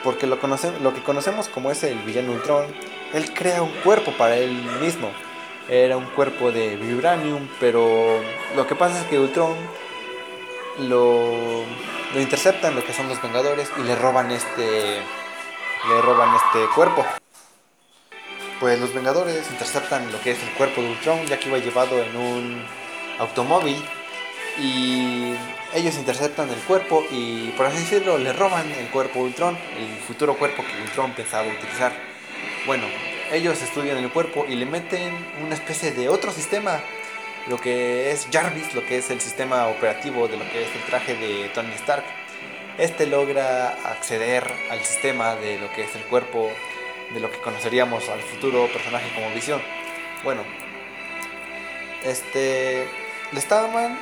Porque 0.03 0.27
lo, 0.27 0.39
conoce- 0.41 0.77
lo 0.83 0.93
que 0.93 1.03
conocemos 1.03 1.49
como 1.49 1.71
es 1.71 1.83
el 1.85 1.99
villano 2.01 2.33
Ultron, 2.33 2.67
él 3.15 3.33
crea 3.33 3.63
un 3.63 3.71
cuerpo 3.85 4.13
para 4.19 4.37
él 4.37 4.53
mismo. 4.81 5.11
Era 5.69 5.97
un 5.97 6.07
cuerpo 6.07 6.53
de 6.53 6.77
vibranium, 6.77 7.49
pero 7.59 8.21
lo 8.55 8.67
que 8.67 8.75
pasa 8.75 9.01
es 9.01 9.07
que 9.07 9.19
Ultron 9.19 9.57
lo, 10.81 11.65
lo 12.13 12.21
interceptan 12.21 12.75
lo 12.75 12.85
que 12.85 12.93
son 12.93 13.09
los 13.09 13.21
Vengadores 13.23 13.71
y 13.79 13.83
le 13.83 13.97
roban 13.97 14.31
este 14.31 15.01
le 15.89 16.01
roban 16.03 16.35
este 16.35 16.67
cuerpo. 16.75 17.05
Pues 18.61 18.79
los 18.81 18.95
Vengadores 18.95 19.51
interceptan 19.51 20.11
lo 20.13 20.21
que 20.21 20.33
es 20.33 20.43
el 20.43 20.51
cuerpo 20.51 20.81
de 20.81 20.91
Ultron, 20.91 21.27
ya 21.27 21.39
que 21.39 21.49
iba 21.49 21.59
llevado 21.59 21.99
en 21.99 22.17
un 22.17 22.67
automóvil 23.19 23.83
y 24.59 25.35
ellos 25.75 25.97
interceptan 25.97 26.49
el 26.49 26.61
cuerpo 26.61 27.05
y 27.11 27.49
por 27.57 27.67
así 27.67 27.79
decirlo 27.79 28.19
le 28.19 28.33
roban 28.33 28.71
el 28.71 28.89
cuerpo 28.89 29.21
de 29.21 29.25
Ultron, 29.27 29.59
el 29.77 29.99
futuro 30.07 30.37
cuerpo 30.37 30.63
que 30.63 30.83
Ultron 30.83 31.13
pensaba 31.13 31.49
utilizar. 31.49 31.93
Bueno, 32.67 32.85
ellos 33.33 33.61
estudian 33.63 33.97
el 33.99 34.11
cuerpo 34.11 34.45
y 34.49 34.55
le 34.55 34.67
meten 34.67 35.13
una 35.45 35.55
especie 35.55 35.93
de 35.93 36.09
otro 36.09 36.33
sistema, 36.33 36.81
lo 37.49 37.59
que 37.59 38.11
es 38.11 38.29
Jarvis, 38.33 38.75
lo 38.75 38.85
que 38.85 38.99
es 38.99 39.11
el 39.11 39.21
sistema 39.21 39.67
operativo 39.69 40.29
de 40.29 40.37
lo 40.37 40.45
que 40.51 40.65
es 40.65 40.75
el 40.75 40.83
traje 40.83 41.15
de 41.15 41.49
Tony 41.51 41.73
Stark. 41.75 42.05
Este 42.79 43.07
logra 43.07 43.69
acceder 43.85 44.51
al 44.71 44.81
sistema 44.85 45.37
de 45.37 45.59
lo 45.59 45.71
que 45.73 45.85
es 45.85 45.95
el 45.95 46.03
cuerpo 46.03 46.51
de 47.13 47.21
lo 47.21 47.31
que 47.31 47.39
conoceríamos 47.39 48.09
al 48.09 48.21
futuro 48.21 48.67
personaje 48.73 49.13
como 49.15 49.33
Visión. 49.35 49.63
Bueno, 50.23 50.43
este 52.05 52.87
le 53.33 53.39
estaban 53.39 53.99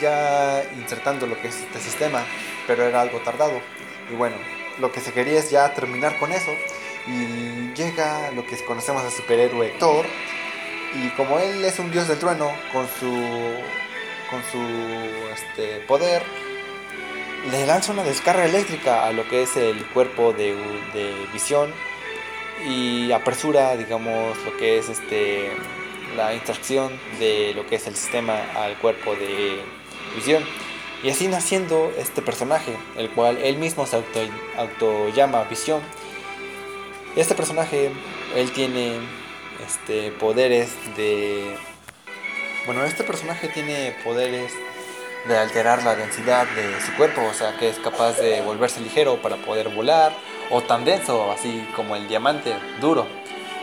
ya 0.00 0.64
insertando 0.76 1.26
lo 1.26 1.40
que 1.40 1.48
es 1.48 1.56
este 1.56 1.78
sistema, 1.78 2.22
pero 2.66 2.84
era 2.84 3.00
algo 3.00 3.20
tardado. 3.20 3.60
Y 4.10 4.14
bueno, 4.14 4.36
lo 4.78 4.92
que 4.92 5.00
se 5.00 5.12
quería 5.12 5.38
es 5.38 5.50
ya 5.50 5.72
terminar 5.74 6.18
con 6.18 6.32
eso. 6.32 6.52
Y 7.06 7.74
llega 7.74 8.30
lo 8.32 8.46
que 8.46 8.56
conocemos 8.64 9.02
al 9.02 9.10
superhéroe 9.10 9.68
Thor. 9.78 10.06
Y 10.94 11.08
como 11.10 11.38
él 11.38 11.64
es 11.64 11.78
un 11.78 11.90
dios 11.90 12.08
del 12.08 12.18
trueno, 12.18 12.50
con 12.72 12.86
su, 13.00 13.12
con 14.30 14.42
su 14.50 14.60
este, 15.32 15.80
poder, 15.86 16.22
le 17.50 17.66
lanza 17.66 17.92
una 17.92 18.04
descarga 18.04 18.44
eléctrica 18.44 19.06
a 19.06 19.12
lo 19.12 19.28
que 19.28 19.42
es 19.42 19.56
el 19.56 19.84
cuerpo 19.86 20.32
de, 20.32 20.54
de 20.94 21.26
visión. 21.32 21.72
Y 22.66 23.12
apresura, 23.12 23.76
digamos, 23.76 24.38
lo 24.44 24.56
que 24.56 24.78
es 24.78 24.88
este 24.88 25.50
la 26.16 26.34
instrucción 26.34 26.92
de 27.18 27.52
lo 27.54 27.66
que 27.66 27.76
es 27.76 27.86
el 27.86 27.96
sistema 27.96 28.34
al 28.54 28.76
cuerpo 28.78 29.14
de 29.14 29.60
visión. 30.14 30.44
Y 31.02 31.10
así 31.10 31.28
naciendo 31.28 31.92
este 31.98 32.22
personaje, 32.22 32.76
el 32.96 33.10
cual 33.10 33.38
él 33.38 33.58
mismo 33.58 33.86
se 33.86 33.96
auto, 33.96 34.20
auto 34.56 35.08
llama 35.10 35.44
Visión. 35.44 35.82
Este 37.16 37.36
personaje, 37.36 37.92
él 38.34 38.52
tiene 38.52 38.98
este, 39.64 40.10
poderes 40.10 40.74
de... 40.96 41.56
Bueno, 42.66 42.82
este 42.84 43.04
personaje 43.04 43.46
tiene 43.48 43.94
poderes 44.02 44.52
de 45.28 45.38
alterar 45.38 45.84
la 45.84 45.94
densidad 45.94 46.44
de 46.48 46.80
su 46.80 46.92
cuerpo, 46.96 47.22
o 47.22 47.32
sea 47.32 47.56
que 47.56 47.68
es 47.68 47.78
capaz 47.78 48.18
de 48.18 48.40
volverse 48.42 48.80
ligero 48.80 49.22
para 49.22 49.36
poder 49.36 49.68
volar, 49.68 50.12
o 50.50 50.62
tan 50.62 50.84
denso, 50.84 51.30
así 51.30 51.64
como 51.76 51.94
el 51.94 52.08
diamante, 52.08 52.52
duro. 52.80 53.06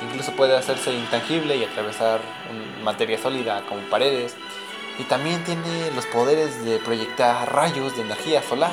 Incluso 0.02 0.32
puede 0.32 0.56
hacerse 0.56 0.94
intangible 0.94 1.58
y 1.58 1.66
atravesar 1.66 2.22
materia 2.84 3.18
sólida 3.18 3.66
como 3.68 3.82
paredes. 3.90 4.34
Y 4.98 5.04
también 5.04 5.44
tiene 5.44 5.92
los 5.94 6.06
poderes 6.06 6.64
de 6.64 6.80
proyectar 6.80 7.54
rayos 7.54 7.98
de 7.98 8.04
energía 8.04 8.42
solar 8.44 8.72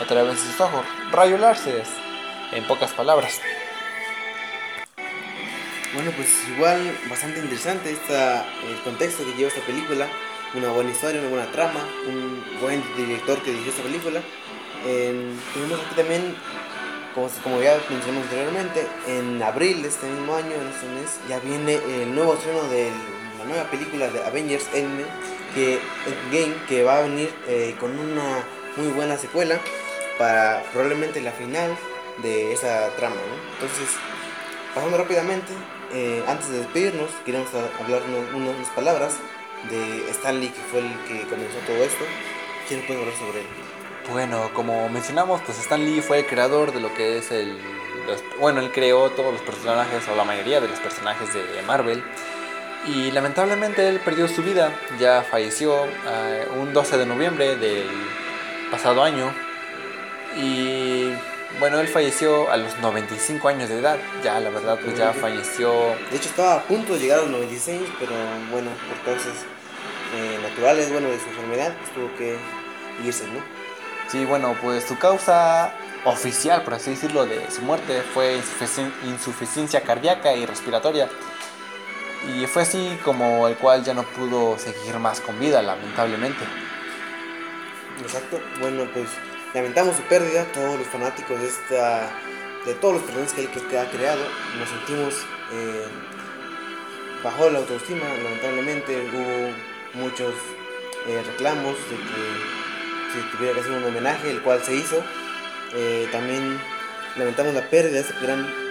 a 0.00 0.04
través 0.06 0.34
de 0.34 0.52
sus 0.52 0.60
ojos. 0.60 0.86
Rayo 1.10 1.36
láseres, 1.36 1.88
en 2.52 2.64
pocas 2.64 2.92
palabras. 2.92 3.40
Bueno, 5.94 6.10
pues 6.16 6.28
igual 6.54 6.98
bastante 7.08 7.38
interesante 7.40 7.92
esta, 7.92 8.44
el 8.68 8.76
contexto 8.82 9.24
que 9.24 9.32
lleva 9.34 9.48
esta 9.48 9.64
película. 9.64 10.08
Una 10.54 10.70
buena 10.70 10.90
historia, 10.90 11.20
una 11.20 11.30
buena 11.30 11.50
trama, 11.52 11.80
un 12.08 12.42
buen 12.60 12.82
director 12.96 13.40
que 13.42 13.50
dirigió 13.50 13.70
esta 13.72 13.82
película. 13.82 14.20
En- 14.86 15.38
tenemos 15.52 15.80
aquí 15.84 15.94
también, 15.96 16.34
como, 17.14 17.28
como 17.42 17.60
ya 17.62 17.76
mencionamos 17.90 18.24
anteriormente, 18.24 18.86
en 19.08 19.42
abril 19.42 19.82
de 19.82 19.88
este 19.88 20.06
mismo 20.06 20.34
año, 20.34 20.52
en 20.54 20.68
este 20.68 20.86
mes, 20.86 21.18
ya 21.28 21.38
viene 21.40 21.74
el 22.02 22.14
nuevo 22.14 22.34
estreno 22.34 22.62
de 22.68 22.90
la 23.38 23.44
nueva 23.46 23.64
película 23.70 24.08
de 24.08 24.24
Avengers 24.24 24.66
Endgame, 24.74 25.06
que, 25.54 25.80
Endgame, 26.06 26.54
que 26.68 26.82
va 26.84 26.98
a 26.98 27.02
venir 27.02 27.32
eh, 27.48 27.74
con 27.80 27.98
una 27.98 28.44
muy 28.76 28.88
buena 28.88 29.16
secuela 29.16 29.60
para 30.18 30.62
probablemente 30.72 31.20
la 31.20 31.32
final 31.32 31.76
de 32.22 32.52
esa 32.52 32.90
trama. 32.96 33.16
¿no? 33.16 33.54
Entonces, 33.54 33.88
Pasando 34.74 34.98
rápidamente, 34.98 35.52
eh, 35.94 36.24
antes 36.26 36.50
de 36.50 36.58
despedirnos, 36.58 37.10
queremos 37.24 37.48
hablar 37.80 38.02
unas 38.34 38.68
palabras 38.70 39.14
de 39.70 40.10
Stanley, 40.10 40.48
que 40.48 40.60
fue 40.70 40.80
el 40.80 40.92
que 41.06 41.28
comenzó 41.28 41.58
todo 41.66 41.76
esto. 41.76 42.04
¿Quién 42.68 42.84
puede 42.86 43.00
hablar 43.00 43.14
sobre 43.16 43.40
él? 43.40 43.46
Bueno, 44.10 44.50
como 44.52 44.88
mencionamos, 44.88 45.40
pues 45.42 45.58
Stan 45.60 45.82
Lee 45.82 46.02
fue 46.02 46.20
el 46.20 46.26
creador 46.26 46.72
de 46.72 46.80
lo 46.80 46.92
que 46.92 47.18
es 47.18 47.30
el... 47.30 47.58
bueno, 48.38 48.60
él 48.60 48.70
creó 48.70 49.10
todos 49.10 49.32
los 49.32 49.42
personajes, 49.42 50.06
o 50.08 50.14
la 50.14 50.24
mayoría 50.24 50.60
de 50.60 50.68
los 50.68 50.78
personajes 50.80 51.32
de 51.32 51.62
Marvel. 51.62 52.02
Y 52.86 53.10
lamentablemente 53.12 53.88
él 53.88 54.00
perdió 54.04 54.28
su 54.28 54.42
vida, 54.42 54.70
ya 54.98 55.22
falleció 55.22 55.86
eh, 55.86 56.46
un 56.58 56.74
12 56.74 56.98
de 56.98 57.06
noviembre 57.06 57.56
del 57.56 57.88
pasado 58.70 59.02
año. 59.02 59.32
Bueno, 61.60 61.78
él 61.80 61.88
falleció 61.88 62.50
a 62.50 62.56
los 62.56 62.78
95 62.78 63.48
años 63.48 63.68
de 63.68 63.78
edad, 63.78 63.96
ya 64.22 64.40
la 64.40 64.50
verdad 64.50 64.78
pues 64.82 64.98
ya 64.98 65.12
falleció. 65.12 65.70
De 66.10 66.16
hecho 66.16 66.28
estaba 66.28 66.56
a 66.56 66.62
punto 66.62 66.94
de 66.94 67.00
llegar 67.00 67.20
a 67.20 67.22
los 67.22 67.30
96, 67.30 67.80
pero 68.00 68.12
bueno, 68.50 68.70
por 68.88 69.14
causas 69.14 69.34
eh, 70.16 70.38
naturales, 70.42 70.90
bueno, 70.90 71.08
de 71.08 71.18
su 71.18 71.28
enfermedad, 71.28 71.74
pues 71.78 71.94
tuvo 71.94 72.14
que 72.16 72.36
irse, 73.04 73.26
¿no? 73.28 73.40
Sí, 74.08 74.24
bueno, 74.24 74.56
pues 74.60 74.84
su 74.84 74.98
causa 74.98 75.72
oficial, 76.04 76.62
por 76.62 76.74
así 76.74 76.90
decirlo, 76.90 77.24
de 77.24 77.50
su 77.50 77.62
muerte 77.62 78.02
fue 78.02 78.40
insuficiencia 79.04 79.80
cardíaca 79.82 80.34
y 80.34 80.46
respiratoria. 80.46 81.08
Y 82.36 82.46
fue 82.46 82.62
así 82.62 82.98
como 83.04 83.48
el 83.48 83.56
cual 83.56 83.84
ya 83.84 83.94
no 83.94 84.02
pudo 84.02 84.58
seguir 84.58 84.98
más 84.98 85.20
con 85.20 85.38
vida, 85.38 85.62
lamentablemente. 85.62 86.44
Exacto. 88.02 88.40
Bueno, 88.60 88.86
pues 88.92 89.08
lamentamos 89.54 89.96
su 89.96 90.02
pérdida, 90.02 90.44
todos 90.52 90.78
los 90.78 90.88
fanáticos 90.88 91.40
de 91.40 91.46
esta 91.46 92.10
de 92.66 92.74
todos 92.74 92.94
los 92.94 93.02
personajes 93.02 93.32
que 93.34 93.42
él 93.42 93.78
ha 93.78 93.90
creado, 93.90 94.24
nos 94.58 94.68
sentimos 94.68 95.14
eh, 95.52 95.84
bajo 97.22 97.50
la 97.50 97.58
autoestima, 97.58 98.04
lamentablemente 98.22 99.06
hubo 99.12 100.02
muchos 100.02 100.32
eh, 101.06 101.22
reclamos 101.26 101.76
de 101.90 101.96
que 101.96 103.12
se 103.12 103.36
tuviera 103.36 103.54
que 103.54 103.60
hacer 103.60 103.72
un 103.72 103.84
homenaje, 103.84 104.30
el 104.30 104.40
cual 104.40 104.62
se 104.64 104.74
hizo. 104.74 105.04
Eh, 105.74 106.08
también 106.10 106.58
lamentamos 107.16 107.54
la 107.54 107.68
pérdida 107.68 107.94
de 107.94 108.00
este 108.00 108.14
gran 108.22 108.64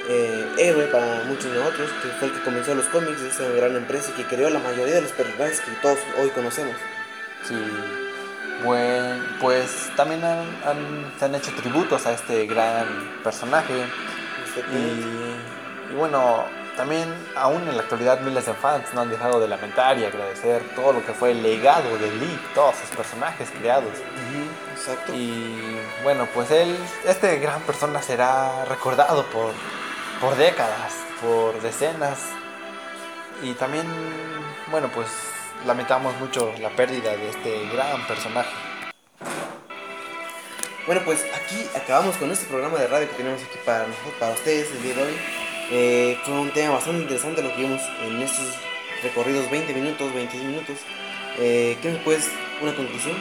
héroe 0.58 0.88
para 0.88 1.24
muchos 1.26 1.46
de 1.46 1.60
nosotros, 1.60 1.89
que 2.02 2.10
fue 2.19 2.28
el 2.28 2.34
que 2.34 2.41
comenzó 2.41 2.76
los 2.76 2.86
cómics 2.88 3.22
de 3.22 3.30
esta 3.30 3.48
gran 3.50 3.76
empresa 3.76 4.12
y 4.12 4.22
que 4.22 4.28
creó 4.28 4.50
la 4.50 4.60
mayoría 4.60 4.96
de 4.96 5.02
los 5.02 5.12
personajes 5.12 5.62
que 5.62 5.72
todos 5.82 6.00
hoy 6.19 6.30
conocemos. 6.32 6.76
Sí, 7.48 7.56
bueno, 8.63 9.24
pues 9.39 9.92
también 9.96 10.24
han, 10.24 11.12
se 11.18 11.26
han 11.26 11.36
hecho 11.36 11.52
tributos 11.54 12.06
a 12.06 12.13
este 12.13 12.46
gran 12.46 12.88
personaje. 13.24 13.86
Y, 14.72 15.96
bueno, 15.96 16.46
también 16.78 17.13
aún 17.36 17.68
en 17.68 17.76
la 17.76 17.84
actualidad 17.84 18.22
miles 18.22 18.46
de 18.46 18.54
fans 18.54 18.86
no 18.94 19.02
han 19.02 19.10
dejado 19.10 19.39
de 19.39 19.48
lamentar 19.48 19.98
y 19.98 20.06
agradecer 20.06 20.62
todo 20.76 20.94
lo 20.94 21.06
que 21.06 21.13
fue 21.13 21.32
el 21.32 21.44
legado 21.44 21.98
de 21.98 22.12
Lee, 22.12 22.39
todos 22.54 22.76
sus 22.76 22.89
personajes 22.96 23.50
creados. 23.60 23.92
exacto. 24.76 25.13
Y 25.13 25.80
bueno, 26.04 26.28
pues 26.34 26.52
él, 26.52 26.76
este 27.06 27.39
gran 27.39 27.62
persona 27.62 28.02
será 28.02 28.66
recordado 28.66 29.26
por, 29.26 29.52
por 30.22 30.36
décadas, 30.36 30.94
por 31.22 31.62
decenas. 31.62 32.20
Y 33.42 33.54
también, 33.54 33.86
bueno, 34.72 34.89
pues 34.94 35.08
lamentamos 35.65 36.17
mucho 36.19 36.54
la 36.60 36.69
pérdida 36.69 37.15
de 37.15 37.30
este 37.30 37.67
gran 37.73 38.06
personaje. 38.08 38.52
Bueno, 40.86 41.02
pues 41.06 41.26
aquí 41.34 41.65
acabamos 41.76 42.17
con 42.17 42.30
este 42.32 42.45
programa 42.47 42.78
de 42.78 42.88
radio 42.88 43.10
que 43.10 43.15
tenemos 43.15 43.41
aquí 43.41 43.58
para 43.65 43.86
para 44.19 44.34
ustedes 44.34 44.69
el 44.71 44.84
día 44.84 44.95
de 44.95 45.04
hoy. 45.04 45.13
Eh, 45.71 46.19
fue 46.23 46.34
un 46.34 46.52
tema 46.52 46.73
bastante 46.73 47.02
interesante 47.04 47.41
lo 47.41 47.56
que 47.56 47.62
vimos 47.62 47.82
en 48.02 48.21
estos 48.21 48.58
recorridos 49.02 49.49
20 49.49 49.73
minutos, 49.73 50.13
26 50.13 50.43
minutos. 50.43 50.78
Eh, 51.39 51.78
¿Qué 51.82 51.89
me 51.89 51.97
puedes, 51.99 52.30
una 52.62 52.76
conclusión? 52.76 53.15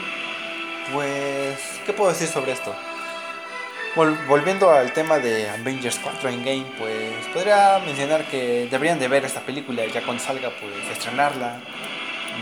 Pues, 0.92 1.58
¿qué 1.86 1.92
puedo 1.92 2.10
decir 2.10 2.28
sobre 2.28 2.52
esto? 2.52 2.74
volviendo 3.94 4.70
al 4.70 4.92
tema 4.94 5.18
de 5.18 5.50
Avengers 5.50 6.00
4 6.02 6.30
Endgame, 6.30 6.64
pues 6.78 7.26
podría 7.34 7.78
mencionar 7.84 8.24
que 8.24 8.66
deberían 8.70 8.98
de 8.98 9.06
ver 9.06 9.24
esta 9.26 9.40
película 9.40 9.84
ya 9.84 10.02
cuando 10.02 10.22
salga, 10.22 10.50
pues 10.60 10.72
estrenarla, 10.96 11.60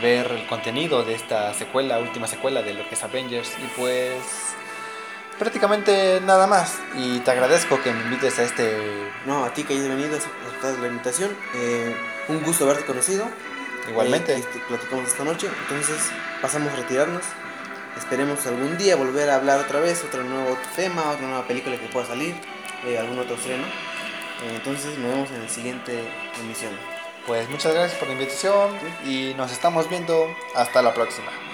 ver 0.00 0.31
el 0.31 0.46
contenido 0.46 1.05
de 1.05 1.14
esta 1.14 1.53
secuela, 1.55 1.98
última 1.98 2.26
secuela 2.26 2.62
de 2.62 2.74
lo 2.74 2.88
que 2.88 2.94
es 2.94 3.03
Avengers 3.03 3.53
y 3.59 3.66
pues 3.79 4.22
prácticamente 5.38 6.20
nada 6.20 6.46
más 6.46 6.79
y 6.94 7.18
te 7.20 7.31
agradezco 7.31 7.83
que 7.83 7.92
me 7.92 8.03
invites 8.05 8.38
a 8.38 8.42
este... 8.44 9.11
No, 9.24 9.44
a 9.44 9.55
ti 9.55 9.64
que 9.64 9.72
hayas 9.72 9.88
venido, 9.88 10.16
a 10.16 10.81
la 10.81 10.87
invitación, 10.87 11.35
eh, 11.55 11.96
un 12.29 12.42
gusto 12.42 12.64
haberte 12.64 12.85
conocido. 12.85 13.26
Igualmente. 13.88 14.37
Eh, 14.37 14.44
platicamos 14.68 15.09
esta 15.09 15.24
noche, 15.24 15.48
entonces 15.62 16.11
pasamos 16.42 16.72
a 16.72 16.76
retirarnos. 16.76 17.22
Esperemos 17.96 18.46
algún 18.46 18.76
día 18.76 18.96
volver 18.96 19.31
a 19.31 19.37
hablar 19.37 19.61
otra 19.61 19.81
vez, 19.81 20.05
otro 20.05 20.22
nuevo 20.22 20.57
tema, 20.76 21.11
otra 21.11 21.26
nueva 21.26 21.46
película 21.46 21.76
que 21.76 21.87
pueda 21.88 22.07
salir, 22.07 22.35
eh, 22.87 22.98
algún 22.98 23.18
otro 23.18 23.35
estreno. 23.35 23.64
entonces 24.55 24.98
nos 24.98 25.11
vemos 25.11 25.31
en 25.31 25.42
la 25.42 25.48
siguiente 25.48 26.05
emisión. 26.40 26.99
Pues 27.26 27.48
muchas 27.50 27.74
gracias 27.74 27.98
por 27.98 28.09
la 28.09 28.14
invitación 28.14 28.70
y 29.04 29.35
nos 29.37 29.52
estamos 29.52 29.88
viendo. 29.88 30.26
Hasta 30.54 30.83
la 30.83 30.94
próxima. 30.94 31.49